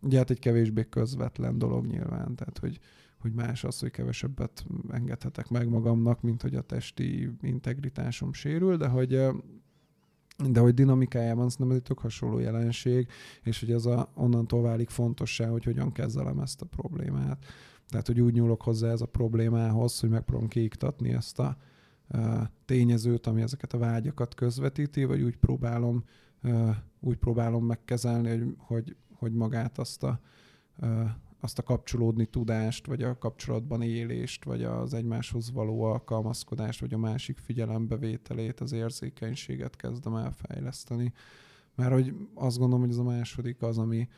[0.00, 2.80] Ugye hát egy kevésbé közvetlen dolog nyilván, tehát hogy,
[3.18, 8.88] hogy más az, hogy kevesebbet engedhetek meg magamnak, mint hogy a testi integritásom sérül, de
[8.88, 9.20] hogy
[10.50, 13.08] de hogy dinamikájában szerintem ez egy tök hasonló jelenség,
[13.42, 17.44] és hogy ez a, onnantól válik fontossá, hogy hogyan kezelem ezt a problémát.
[17.88, 21.56] Tehát, hogy úgy nyúlok hozzá ez a problémához, hogy megpróbálom kiiktatni ezt a
[22.14, 26.04] uh, tényezőt, ami ezeket a vágyakat közvetíti, vagy úgy próbálom,
[26.42, 30.20] uh, úgy próbálom megkezelni, hogy, hogy, hogy magát azt a,
[30.80, 31.08] uh,
[31.44, 36.98] azt a kapcsolódni tudást, vagy a kapcsolatban élést, vagy az egymáshoz való alkalmazkodást, vagy a
[36.98, 41.12] másik figyelembevételét, az érzékenységet kezdem el fejleszteni.
[41.74, 44.08] Mert hogy azt gondolom, hogy ez a második az, ami,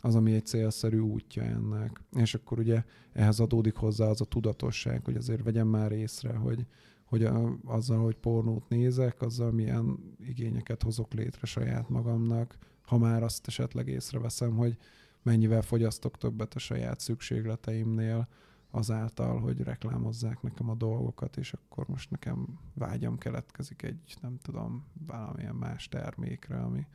[0.00, 2.00] az, ami egy célszerű útja ennek.
[2.16, 6.66] És akkor ugye ehhez adódik hozzá az a tudatosság, hogy azért vegyem már észre, hogy,
[7.04, 13.22] hogy a, azzal, hogy pornót nézek, azzal milyen igényeket hozok létre saját magamnak, ha már
[13.22, 14.76] azt esetleg észreveszem, hogy
[15.22, 18.28] mennyivel fogyasztok többet a saját szükségleteimnél,
[18.74, 24.84] azáltal, hogy reklámozzák nekem a dolgokat, és akkor most nekem vágyam keletkezik egy, nem tudom,
[25.06, 26.86] valamilyen más termékre, ami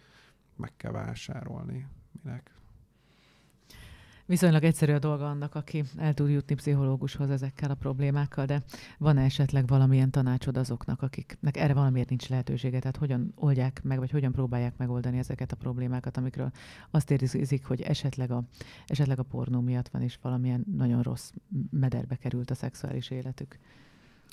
[0.56, 1.88] meg kell vásárolni.
[2.24, 2.56] Minek?
[4.28, 8.64] Viszonylag egyszerű a dolga annak, aki el tud jutni pszichológushoz ezekkel a problémákkal, de
[8.98, 14.12] van esetleg valamilyen tanácsod azoknak, akiknek erre valamiért nincs lehetősége, tehát hogyan oldják meg, vagy
[14.12, 16.52] hogyan próbálják megoldani ezeket a problémákat, amikről
[16.92, 18.44] azt érzik, hogy esetleg a,
[18.86, 21.32] esetleg a pornó miatt van, és valamilyen nagyon rossz
[21.70, 23.60] mederbe került a szexuális életük?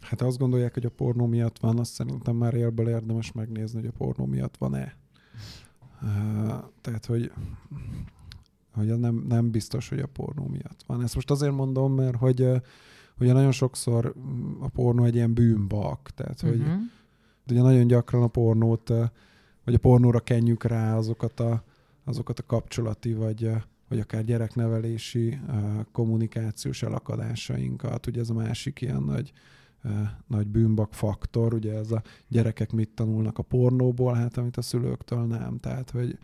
[0.00, 3.88] Hát azt gondolják, hogy a pornó miatt van, azt szerintem már élből érdemes megnézni, hogy
[3.88, 4.96] a pornó miatt van-e.
[6.02, 6.08] Uh,
[6.80, 7.32] tehát, hogy
[8.74, 11.02] hogy nem, nem biztos, hogy a pornó miatt van.
[11.02, 12.48] Ezt most azért mondom, mert hogy
[13.20, 14.14] ugye nagyon sokszor
[14.60, 16.80] a pornó egy ilyen bűnbak, tehát hogy uh-huh.
[17.50, 18.88] ugye nagyon gyakran a pornót,
[19.64, 21.64] vagy a pornóra kenjük rá azokat a,
[22.04, 23.50] azokat a kapcsolati, vagy,
[23.88, 25.38] vagy akár gyereknevelési
[25.92, 28.06] kommunikációs elakadásainkat.
[28.06, 29.32] Ugye ez a másik ilyen nagy
[30.26, 35.24] nagy bűnbak faktor, ugye ez a gyerekek mit tanulnak a pornóból, hát amit a szülőktől
[35.24, 36.18] nem, tehát hogy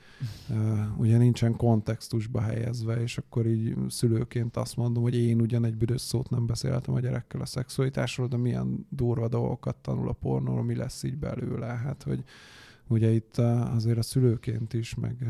[0.97, 6.01] ugye nincsen kontextusba helyezve, és akkor így szülőként azt mondom, hogy én ugyan egy büdös
[6.01, 10.75] szót nem beszéltem a gyerekkel a szexualitásról, de milyen durva dolgokat tanul a pornóról, mi
[10.75, 12.25] lesz így belőle, hát hogy
[12.87, 15.27] ugye itt azért a szülőként is, meg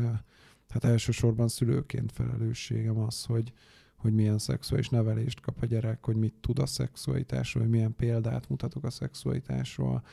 [0.69, 3.53] hát elsősorban szülőként felelősségem az, hogy,
[4.01, 8.49] hogy milyen szexuális nevelést kap a gyerek, hogy mit tud a szexualitásról, hogy milyen példát
[8.49, 10.03] mutatok a szexualitásról.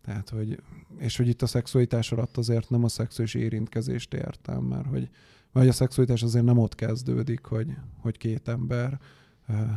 [0.00, 0.62] Tehát, hogy,
[0.98, 5.10] és hogy itt a szexualitás alatt azért nem a szexuális érintkezést értem, mert hogy,
[5.52, 8.98] vagy a szexualitás azért nem ott kezdődik, hogy, hogy két ember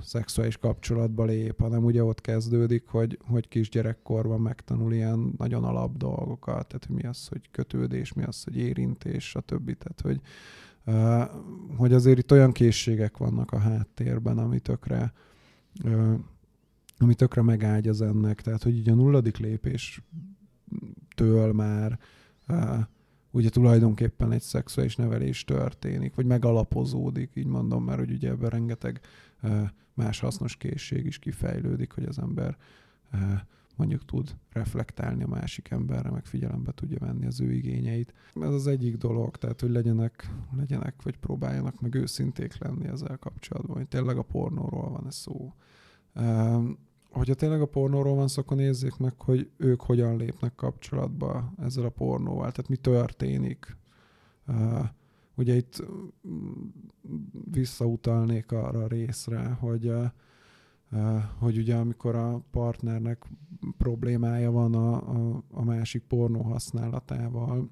[0.02, 6.68] szexuális kapcsolatba lép, hanem ugye ott kezdődik, hogy, hogy kisgyerekkorban megtanul ilyen nagyon alap dolgokat,
[6.68, 9.78] tehát hogy mi az, hogy kötődés, mi az, hogy érintés, stb.
[9.78, 10.22] Tehát, hogy,
[11.78, 15.14] hogy azért itt olyan készségek vannak a háttérben, ami tökre,
[16.98, 18.42] ami tökre megágyaz ennek.
[18.42, 20.04] Tehát, hogy így a nulladik lépéstől
[21.54, 22.00] már
[23.32, 29.00] ugye tulajdonképpen egy szexuális nevelés történik, vagy megalapozódik, így mondom, mert hogy ugye ebben rengeteg
[29.94, 32.58] más hasznos készség is kifejlődik, hogy az ember
[33.82, 38.14] mondjuk tud reflektálni a másik emberre, meg figyelembe tudja venni az ő igényeit.
[38.42, 43.78] Ez az egyik dolog, tehát hogy legyenek, legyenek vagy próbáljanak meg őszinték lenni ezzel kapcsolatban,
[43.78, 45.54] hogy tényleg a pornóról van ez szó.
[47.10, 51.86] Hogyha tényleg a pornóról van szó, akkor nézzék meg, hogy ők hogyan lépnek kapcsolatba ezzel
[51.86, 53.78] a pornóval, tehát mi történik.
[55.36, 55.84] Ugye itt
[57.52, 59.94] visszautalnék arra a részre, hogy
[61.40, 63.26] hogy ugye amikor a partnernek
[63.78, 67.70] problémája van a, a, a másik pornó használatával,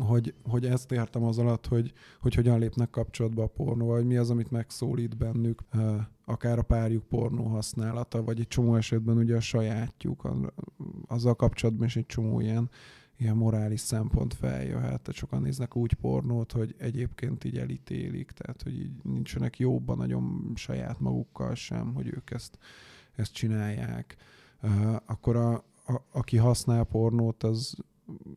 [0.00, 4.16] hogy, hogy ezt értem az alatt, hogy, hogy hogyan lépnek kapcsolatba a pornóval, hogy mi
[4.16, 5.62] az, amit megszólít bennük,
[6.24, 10.28] akár a párjuk pornó használata, vagy egy csomó esetben ugye a sajátjuk,
[11.06, 12.70] azzal kapcsolatban is egy csomó ilyen
[13.18, 14.82] ilyen morális szempont feljöhet.
[14.82, 20.52] Tehát sokan néznek úgy pornót, hogy egyébként így elítélik, tehát hogy így nincsenek jóban nagyon
[20.54, 22.58] saját magukkal sem, hogy ők ezt,
[23.12, 24.16] ezt csinálják.
[24.62, 25.54] Uh, akkor a,
[25.86, 27.76] a, aki használ pornót, az,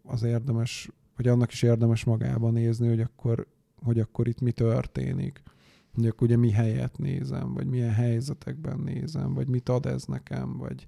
[0.03, 3.47] az érdemes, vagy annak is érdemes magában nézni, hogy akkor,
[3.83, 5.43] hogy akkor itt mi történik.
[5.93, 10.57] Hogy akkor ugye mi helyet nézem, vagy milyen helyzetekben nézem, vagy mit ad ez nekem,
[10.57, 10.87] vagy,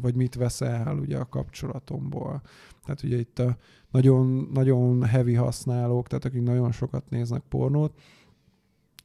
[0.00, 2.42] vagy mit vesz el ugye a kapcsolatomból.
[2.84, 3.56] Tehát ugye itt a
[3.90, 8.00] nagyon, nagyon heavy használók, tehát akik nagyon sokat néznek pornót,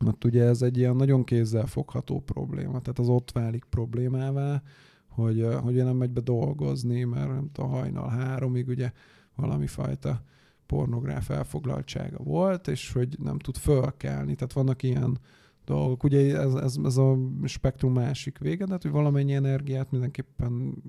[0.05, 4.61] ott ugye ez egy ilyen nagyon kézzel fogható probléma, tehát az ott válik problémává,
[5.07, 8.91] hogy, hogy nem megy be dolgozni, mert nem tudom, hajnal háromig ugye
[9.36, 10.22] valami fajta
[10.65, 14.36] pornográf elfoglaltsága volt, és hogy nem tud fölkelni.
[14.36, 15.17] Tehát vannak ilyen
[15.66, 16.03] dolgok.
[16.03, 20.84] Ugye ez, ez, ez a spektrum másik vége, de hát, hogy valamennyi energiát mindenképpen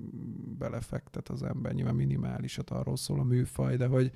[0.57, 1.73] belefektet az ember.
[1.73, 4.11] Nyilván minimálisat arról szól a műfaj, de hogy,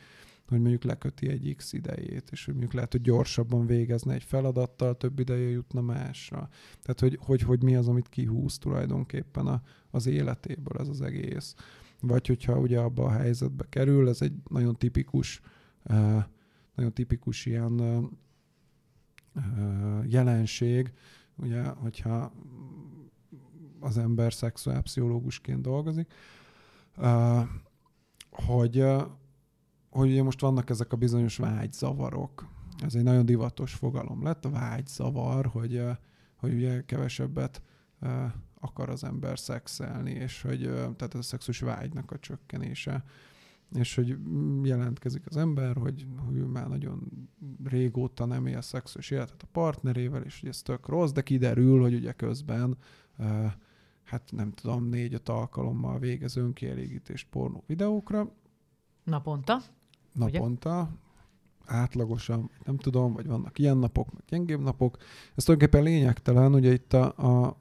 [0.47, 4.97] hogy mondjuk leköti egy X idejét, és hogy mondjuk lehet, hogy gyorsabban végezne egy feladattal,
[4.97, 6.49] több ideje jutna másra.
[6.81, 11.55] Tehát, hogy, hogy, hogy mi az, amit kihúz tulajdonképpen a, az életéből ez az egész.
[12.01, 15.41] Vagy hogyha ugye abba a helyzetbe kerül, ez egy nagyon tipikus,
[15.89, 16.23] uh,
[16.75, 18.03] nagyon tipikus ilyen uh,
[20.05, 20.93] jelenség,
[21.35, 22.31] ugye, hogyha
[23.79, 26.13] az ember szexuálpszichológusként dolgozik,
[28.31, 28.85] hogy,
[29.89, 32.47] hogy ugye most vannak ezek a bizonyos vágyzavarok.
[32.83, 35.83] Ez egy nagyon divatos fogalom lett, a vágyzavar, hogy,
[36.35, 37.61] hogy ugye kevesebbet
[38.59, 43.03] akar az ember szexelni, és hogy tehát ez a szexuális vágynak a csökkenése
[43.75, 44.17] és hogy
[44.63, 47.29] jelentkezik az ember, hogy, hogy ő már nagyon
[47.63, 51.93] régóta nem él szexuális életet a partnerével, és hogy ez tök rossz, de kiderül, hogy
[51.93, 52.77] ugye közben
[54.03, 58.31] hát nem tudom, négy-öt alkalommal végez önkielégítést pornó videókra.
[59.03, 59.61] Naponta?
[60.13, 60.81] Naponta.
[60.81, 61.05] Ugye?
[61.65, 64.97] Átlagosan, nem tudom, vagy vannak ilyen napok, vagy gyengébb napok.
[65.35, 67.57] Ez tulajdonképpen lényegtelen, ugye itt a, a,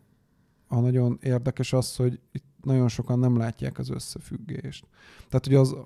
[0.67, 4.87] a nagyon érdekes az, hogy itt nagyon sokan nem látják az összefüggést.
[5.29, 5.77] Tehát, hogy az,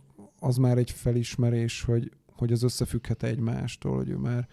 [0.40, 4.48] az már egy felismerés, hogy, hogy az összefügghet egymástól, hogy ő már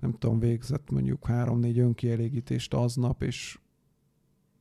[0.00, 3.58] nem tudom, végzett mondjuk három-négy önkielégítést aznap, és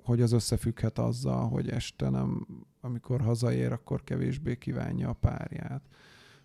[0.03, 2.47] hogy az összefügghet azzal, hogy este nem,
[2.81, 5.81] amikor hazaér, akkor kevésbé kívánja a párját.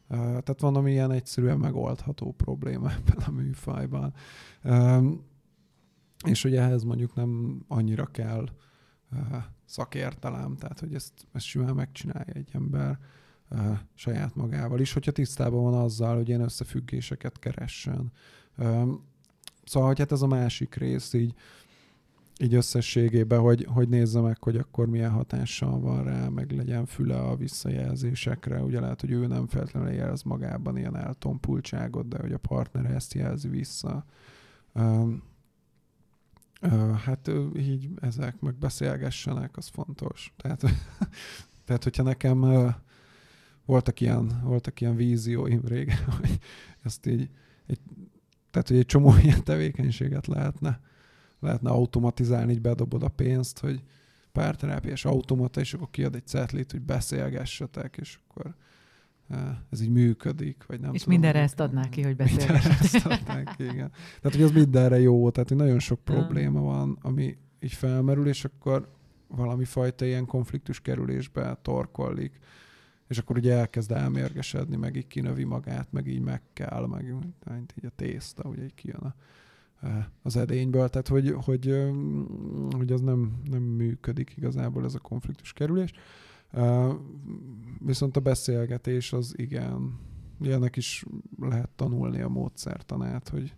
[0.09, 4.14] Tehát van, ami ilyen egyszerűen megoldható probléma ebben a műfajban.
[6.26, 8.49] És hogy ehhez mondjuk nem annyira kell
[9.64, 12.99] szakértelem, tehát hogy ezt, ezt simán megcsinálja egy ember
[13.95, 18.13] saját magával is, hogyha tisztában van azzal, hogy ilyen összefüggéseket keressen.
[19.65, 21.35] Szóval, hogy hát ez a másik rész így,
[22.41, 27.19] így összességében, hogy, hogy nézze meg, hogy akkor milyen hatással van rá, meg legyen füle
[27.19, 28.63] a visszajelzésekre.
[28.63, 33.15] Ugye lehet, hogy ő nem feltétlenül jelez magában ilyen eltompultságot, de hogy a partner ezt
[33.15, 34.05] jelzi vissza.
[37.05, 40.35] Hát így ezek meg beszélgessenek, az fontos.
[40.37, 40.61] Tehát,
[41.67, 42.45] tehát hogyha nekem
[43.69, 46.39] voltak ilyen, voltak ilyen vízióim régen, hogy
[46.83, 47.29] ezt így,
[47.66, 47.79] egy,
[48.51, 50.81] tehát hogy egy csomó ilyen tevékenységet lehetne,
[51.41, 53.83] lehetne automatizálni, így bedobod a pénzt, hogy
[54.33, 58.55] párterápiás automata, és akkor kiad egy cetlit, hogy beszélgessetek, és akkor
[59.71, 62.81] ez így működik, vagy nem És tudom, mindenre ezt adnák ki, hogy beszélgessetek.
[62.81, 63.91] ezt adnák ki, igen.
[64.21, 68.45] Tehát, hogy az mindenre jó, tehát, hogy nagyon sok probléma van, ami így felmerül, és
[68.45, 68.93] akkor
[69.27, 72.39] valami fajta ilyen konfliktus kerülésbe torkollik,
[73.09, 77.15] és akkor ugye elkezd elmérgesedni, meg így kinövi magát, meg így meg kell, meg
[77.51, 79.15] mint így a tészta, ugye így kijön a,
[80.23, 81.91] az edényből, tehát hogy, hogy,
[82.71, 85.93] hogy az nem, nem működik igazából ez a konfliktus kerülés.
[87.79, 89.99] Viszont a beszélgetés az igen,
[90.41, 91.05] ilyenek is
[91.41, 93.55] lehet tanulni a módszertanát, hogy,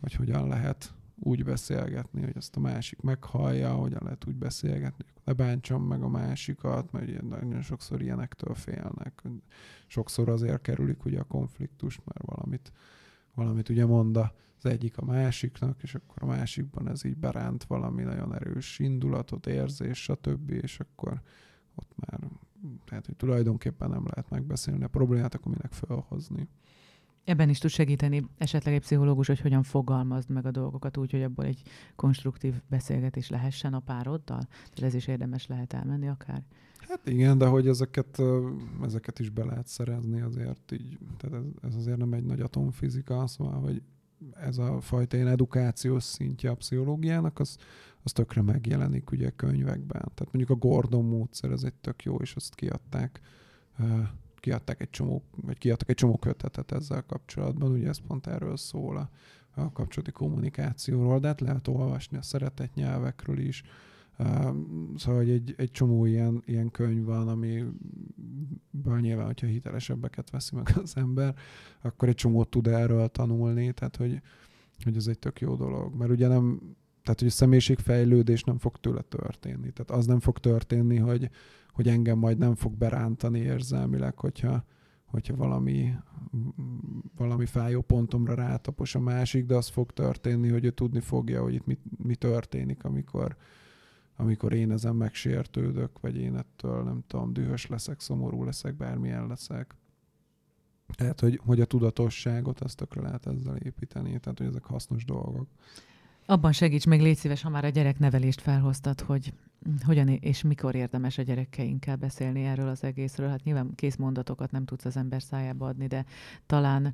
[0.00, 5.22] hogy hogyan lehet úgy beszélgetni, hogy ezt a másik meghallja, hogyan lehet úgy beszélgetni, hogy
[5.24, 9.22] ne bántsam meg a másikat, mert ugye nagyon sokszor ilyenektől félnek.
[9.86, 12.72] Sokszor azért kerülik ugye a konfliktust, mert valamit,
[13.34, 18.02] valamit ugye mond az egyik a másiknak, és akkor a másikban ez így beránt valami
[18.02, 21.20] nagyon erős indulatot, érzés, stb., és akkor
[21.74, 22.20] ott már,
[22.84, 26.48] tehát hogy tulajdonképpen nem lehet megbeszélni a problémát, akkor minek felhozni.
[27.26, 31.22] Ebben is tud segíteni esetleg egy pszichológus, hogy hogyan fogalmazd meg a dolgokat úgy, hogy
[31.22, 31.62] abból egy
[31.96, 34.40] konstruktív beszélgetés lehessen a pároddal?
[34.48, 36.42] Tehát ez is érdemes lehet elmenni akár?
[36.78, 38.22] Hát igen, de hogy ezeket,
[38.82, 43.26] ezeket is be lehet szerezni azért így, tehát ez, ez azért nem egy nagy atomfizika,
[43.26, 43.82] szóval, hogy
[44.32, 47.56] ez a fajta ilyen edukációs szintje a pszichológiának, az,
[48.02, 50.10] az tökre megjelenik ugye könyvekben.
[50.14, 53.20] Tehát mondjuk a Gordon módszer, ez egy tök jó, és azt kiadták
[54.46, 58.96] kiadták egy csomó, vagy kiadtak egy csomó kötetet ezzel kapcsolatban, ugye ez pont erről szól
[58.96, 59.10] a,
[59.60, 63.62] a kapcsolati kommunikációról, de hát lehet olvasni a szeretett nyelvekről is,
[64.96, 70.68] szóval hogy egy, egy csomó ilyen, ilyen könyv van, amiből nyilván, hogyha hitelesebbeket veszi meg
[70.82, 71.34] az ember,
[71.82, 74.20] akkor egy csomót tud erről tanulni, tehát hogy,
[74.82, 75.94] hogy ez egy tök jó dolog.
[75.94, 76.76] Mert ugye nem,
[77.06, 79.70] tehát hogy a személyiségfejlődés nem fog tőle történni.
[79.70, 81.30] Tehát az nem fog történni, hogy,
[81.70, 84.64] hogy engem majd nem fog berántani érzelmileg, hogyha,
[85.04, 85.94] hogyha valami,
[87.16, 91.54] valami fájó pontomra rátapos a másik, de az fog történni, hogy ő tudni fogja, hogy
[91.54, 93.36] itt mi, mi történik, amikor,
[94.16, 99.74] amikor én ezen megsértődök, vagy én ettől nem tudom, dühös leszek, szomorú leszek, bármilyen leszek.
[100.86, 105.48] Tehát, hogy, hogy a tudatosságot azt tökre lehet ezzel építeni, tehát, hogy ezek hasznos dolgok.
[106.26, 109.32] Abban segíts meg, légy szíves, ha már a gyereknevelést felhoztad, hogy
[109.84, 113.28] hogyan és mikor érdemes a gyerekeinkkel beszélni erről az egészről?
[113.28, 116.04] Hát nyilván kész mondatokat nem tudsz az ember szájába adni, de
[116.46, 116.92] talán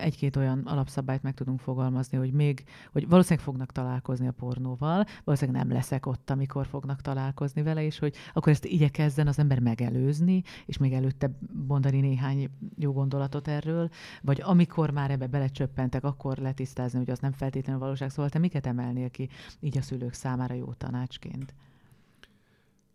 [0.00, 5.66] egy-két olyan alapszabályt meg tudunk fogalmazni, hogy még, hogy valószínűleg fognak találkozni a pornóval, valószínűleg
[5.66, 10.42] nem leszek ott, amikor fognak találkozni vele, és hogy akkor ezt igyekezzen az ember megelőzni,
[10.66, 11.30] és még előtte
[11.66, 13.88] mondani néhány jó gondolatot erről,
[14.22, 18.10] vagy amikor már ebbe belecsöppentek, akkor letisztázni, hogy az nem feltétlenül valóság.
[18.10, 19.28] Szóval te miket emelnél ki
[19.60, 21.54] így a szülők számára jó tanácsként?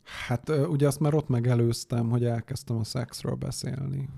[0.08, 4.10] Hát ugye azt már ott megelőztem, hogy elkezdtem a szexről beszélni.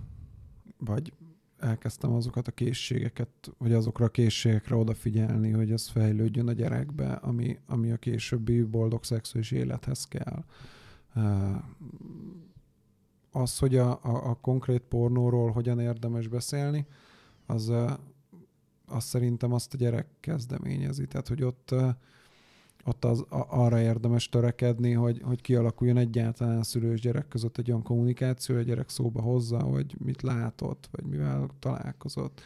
[0.77, 1.13] Vagy
[1.57, 7.59] elkezdtem azokat a készségeket, vagy azokra a készségekre odafigyelni, hogy ez fejlődjön a gyerekbe, ami,
[7.65, 10.43] ami a későbbi boldog szexuális élethez kell.
[13.31, 16.85] Az, hogy a, a, a konkrét pornóról hogyan érdemes beszélni,
[17.45, 17.73] az,
[18.85, 21.07] az szerintem azt a gyerek kezdeményezi.
[21.07, 21.75] Tehát, hogy ott
[22.85, 27.69] ott az, a, arra érdemes törekedni, hogy, hogy kialakuljon egyáltalán szülő és gyerek között egy
[27.69, 32.41] olyan kommunikáció, a gyerek szóba hozza, hogy mit látott, vagy mivel találkozott.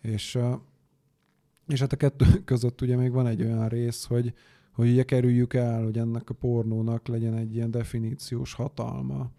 [0.00, 0.38] És,
[1.66, 4.34] és hát a kettő között ugye még van egy olyan rész, hogy,
[4.72, 9.30] hogy ugye kerüljük el, hogy ennek a pornónak legyen egy ilyen definíciós hatalma.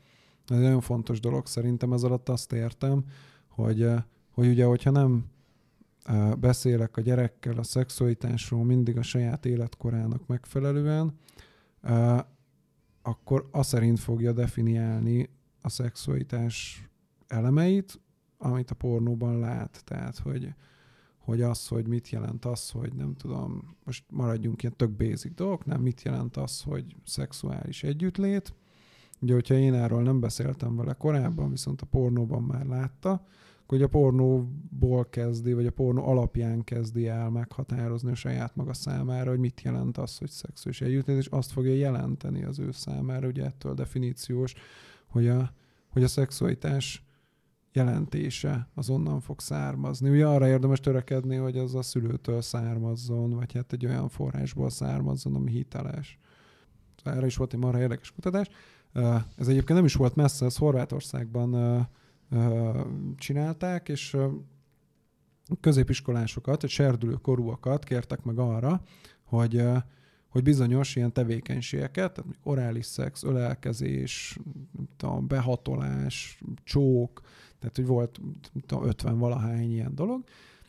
[0.48, 3.04] Ez egy nagyon fontos dolog szerintem, ez alatt azt értem,
[3.48, 3.90] hogy,
[4.32, 5.26] hogy ugye, hogyha nem
[6.40, 11.18] beszélek a gyerekkel a szexualitásról mindig a saját életkorának megfelelően,
[13.02, 15.30] akkor az szerint fogja definiálni
[15.62, 16.88] a szexualitás
[17.28, 18.00] elemeit,
[18.38, 19.82] amit a pornóban lát.
[19.86, 20.54] Tehát, hogy,
[21.18, 25.82] hogy az, hogy mit jelent az, hogy nem tudom, most maradjunk ilyen tök basic nem
[25.82, 28.54] mit jelent az, hogy szexuális együttlét.
[29.22, 33.26] Ugye, hogyha én erről nem beszéltem vele korábban, viszont a pornóban már látta,
[33.68, 39.30] hogy a pornóból kezdi, vagy a pornó alapján kezdi el meghatározni a saját maga számára,
[39.30, 43.46] hogy mit jelent az, hogy szexuális együttlét, és azt fogja jelenteni az ő számára, ugye
[43.46, 44.54] ettől definíciós,
[45.08, 45.52] hogy a,
[45.90, 47.06] hogy a szexualitás
[47.74, 50.10] jelentése az onnan fog származni.
[50.10, 55.36] Ugye arra érdemes törekedni, hogy az a szülőtől származzon, vagy hát egy olyan forrásból származzon,
[55.36, 56.20] ami hiteles.
[57.04, 58.50] Erre is volt egy marha érdekes kutatás.
[59.36, 61.88] Ez egyébként nem is volt messze, ez Horvátországban
[63.16, 64.18] csinálták, és
[65.60, 68.82] középiskolásokat, vagy serdülő korúakat kértek meg arra,
[69.24, 69.64] hogy,
[70.28, 74.38] hogy bizonyos ilyen tevékenységeket, tehát orális szex, ölelkezés,
[74.98, 77.22] tudom, behatolás, csók,
[77.60, 78.20] tehát hogy volt
[78.66, 80.24] tudom, 50 valahány ilyen dolog,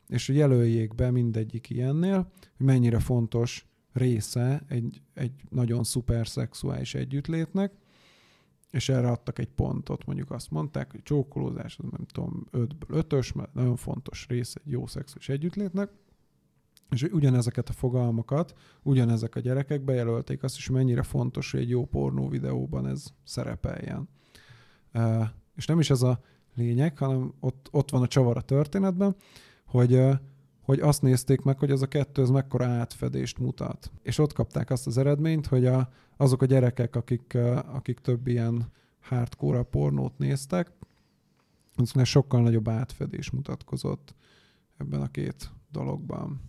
[0.09, 6.95] és hogy jelöljék be mindegyik ilyennél, hogy mennyire fontos része egy, egy nagyon szuper szexuális
[6.95, 7.73] együttlétnek,
[8.71, 13.35] és erre adtak egy pontot, mondjuk azt mondták, hogy csókolózás, az nem tudom, 5-ből 5-ös,
[13.35, 15.91] mert nagyon fontos része egy jó szexuális együttlétnek,
[16.91, 21.85] és ugyanezeket a fogalmakat, ugyanezek a gyerekek bejelölték azt is, mennyire fontos, hogy egy jó
[21.85, 24.09] pornó videóban ez szerepeljen.
[25.57, 26.21] És nem is ez a
[26.55, 29.17] lényeg, hanem ott, ott van a csavar a történetben,
[29.67, 30.01] hogy,
[30.69, 33.91] hogy azt nézték meg, hogy ez a kettő ez mekkora átfedést mutat.
[34.03, 37.35] És ott kapták azt az eredményt, hogy a, azok a gyerekek, akik,
[37.73, 40.73] akik több ilyen hardcore pornót néztek,
[41.77, 44.15] azoknak sokkal nagyobb átfedés mutatkozott
[44.77, 46.41] ebben a két dologban.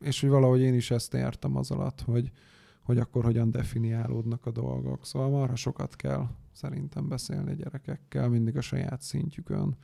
[0.00, 2.30] És hogy valahogy én is ezt értem az alatt, hogy,
[2.82, 5.06] hogy akkor hogyan definiálódnak a dolgok.
[5.06, 9.76] Szóval marha sokat kell szerintem beszélni gyerekekkel, mindig a saját szintjükön.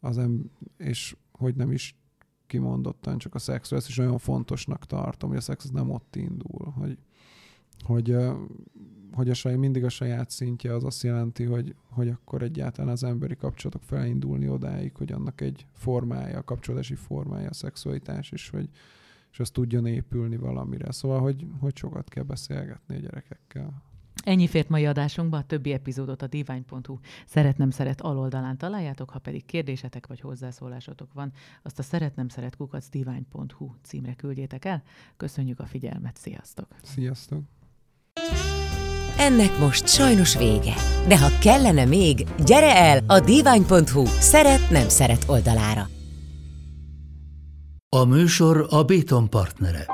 [0.00, 1.96] Az em- és hogy nem is
[2.46, 6.16] kimondottan csak a szexről, ezt is nagyon fontosnak tartom, hogy a szex az nem ott
[6.16, 6.98] indul, hogy,
[7.82, 8.16] hogy,
[9.12, 13.04] hogy a saját, mindig a saját szintje az azt jelenti, hogy, hogy akkor egyáltalán az
[13.04, 18.68] emberi kapcsolatok felindulni odáig, hogy annak egy formája, a kapcsolódási formája a szexualitás, és hogy
[19.34, 20.92] és az tudjon épülni valamire.
[20.92, 23.82] Szóval, hogy, hogy sokat kell beszélgetni a gyerekekkel.
[24.24, 29.44] Ennyi fért mai adásunkban, a többi epizódot a divány.hu szeretnem szeret aloldalán találjátok, ha pedig
[29.44, 34.82] kérdésetek vagy hozzászólásotok van, azt a szeretnem szeret kukac divány.hu címre küldjétek el.
[35.16, 36.66] Köszönjük a figyelmet, sziasztok!
[36.82, 37.42] Sziasztok!
[39.18, 40.74] Ennek most sajnos vége.
[41.08, 45.88] De ha kellene még, gyere el a divány.hu szeret-nem szeret oldalára.
[47.96, 49.86] A műsor a Béton partnere.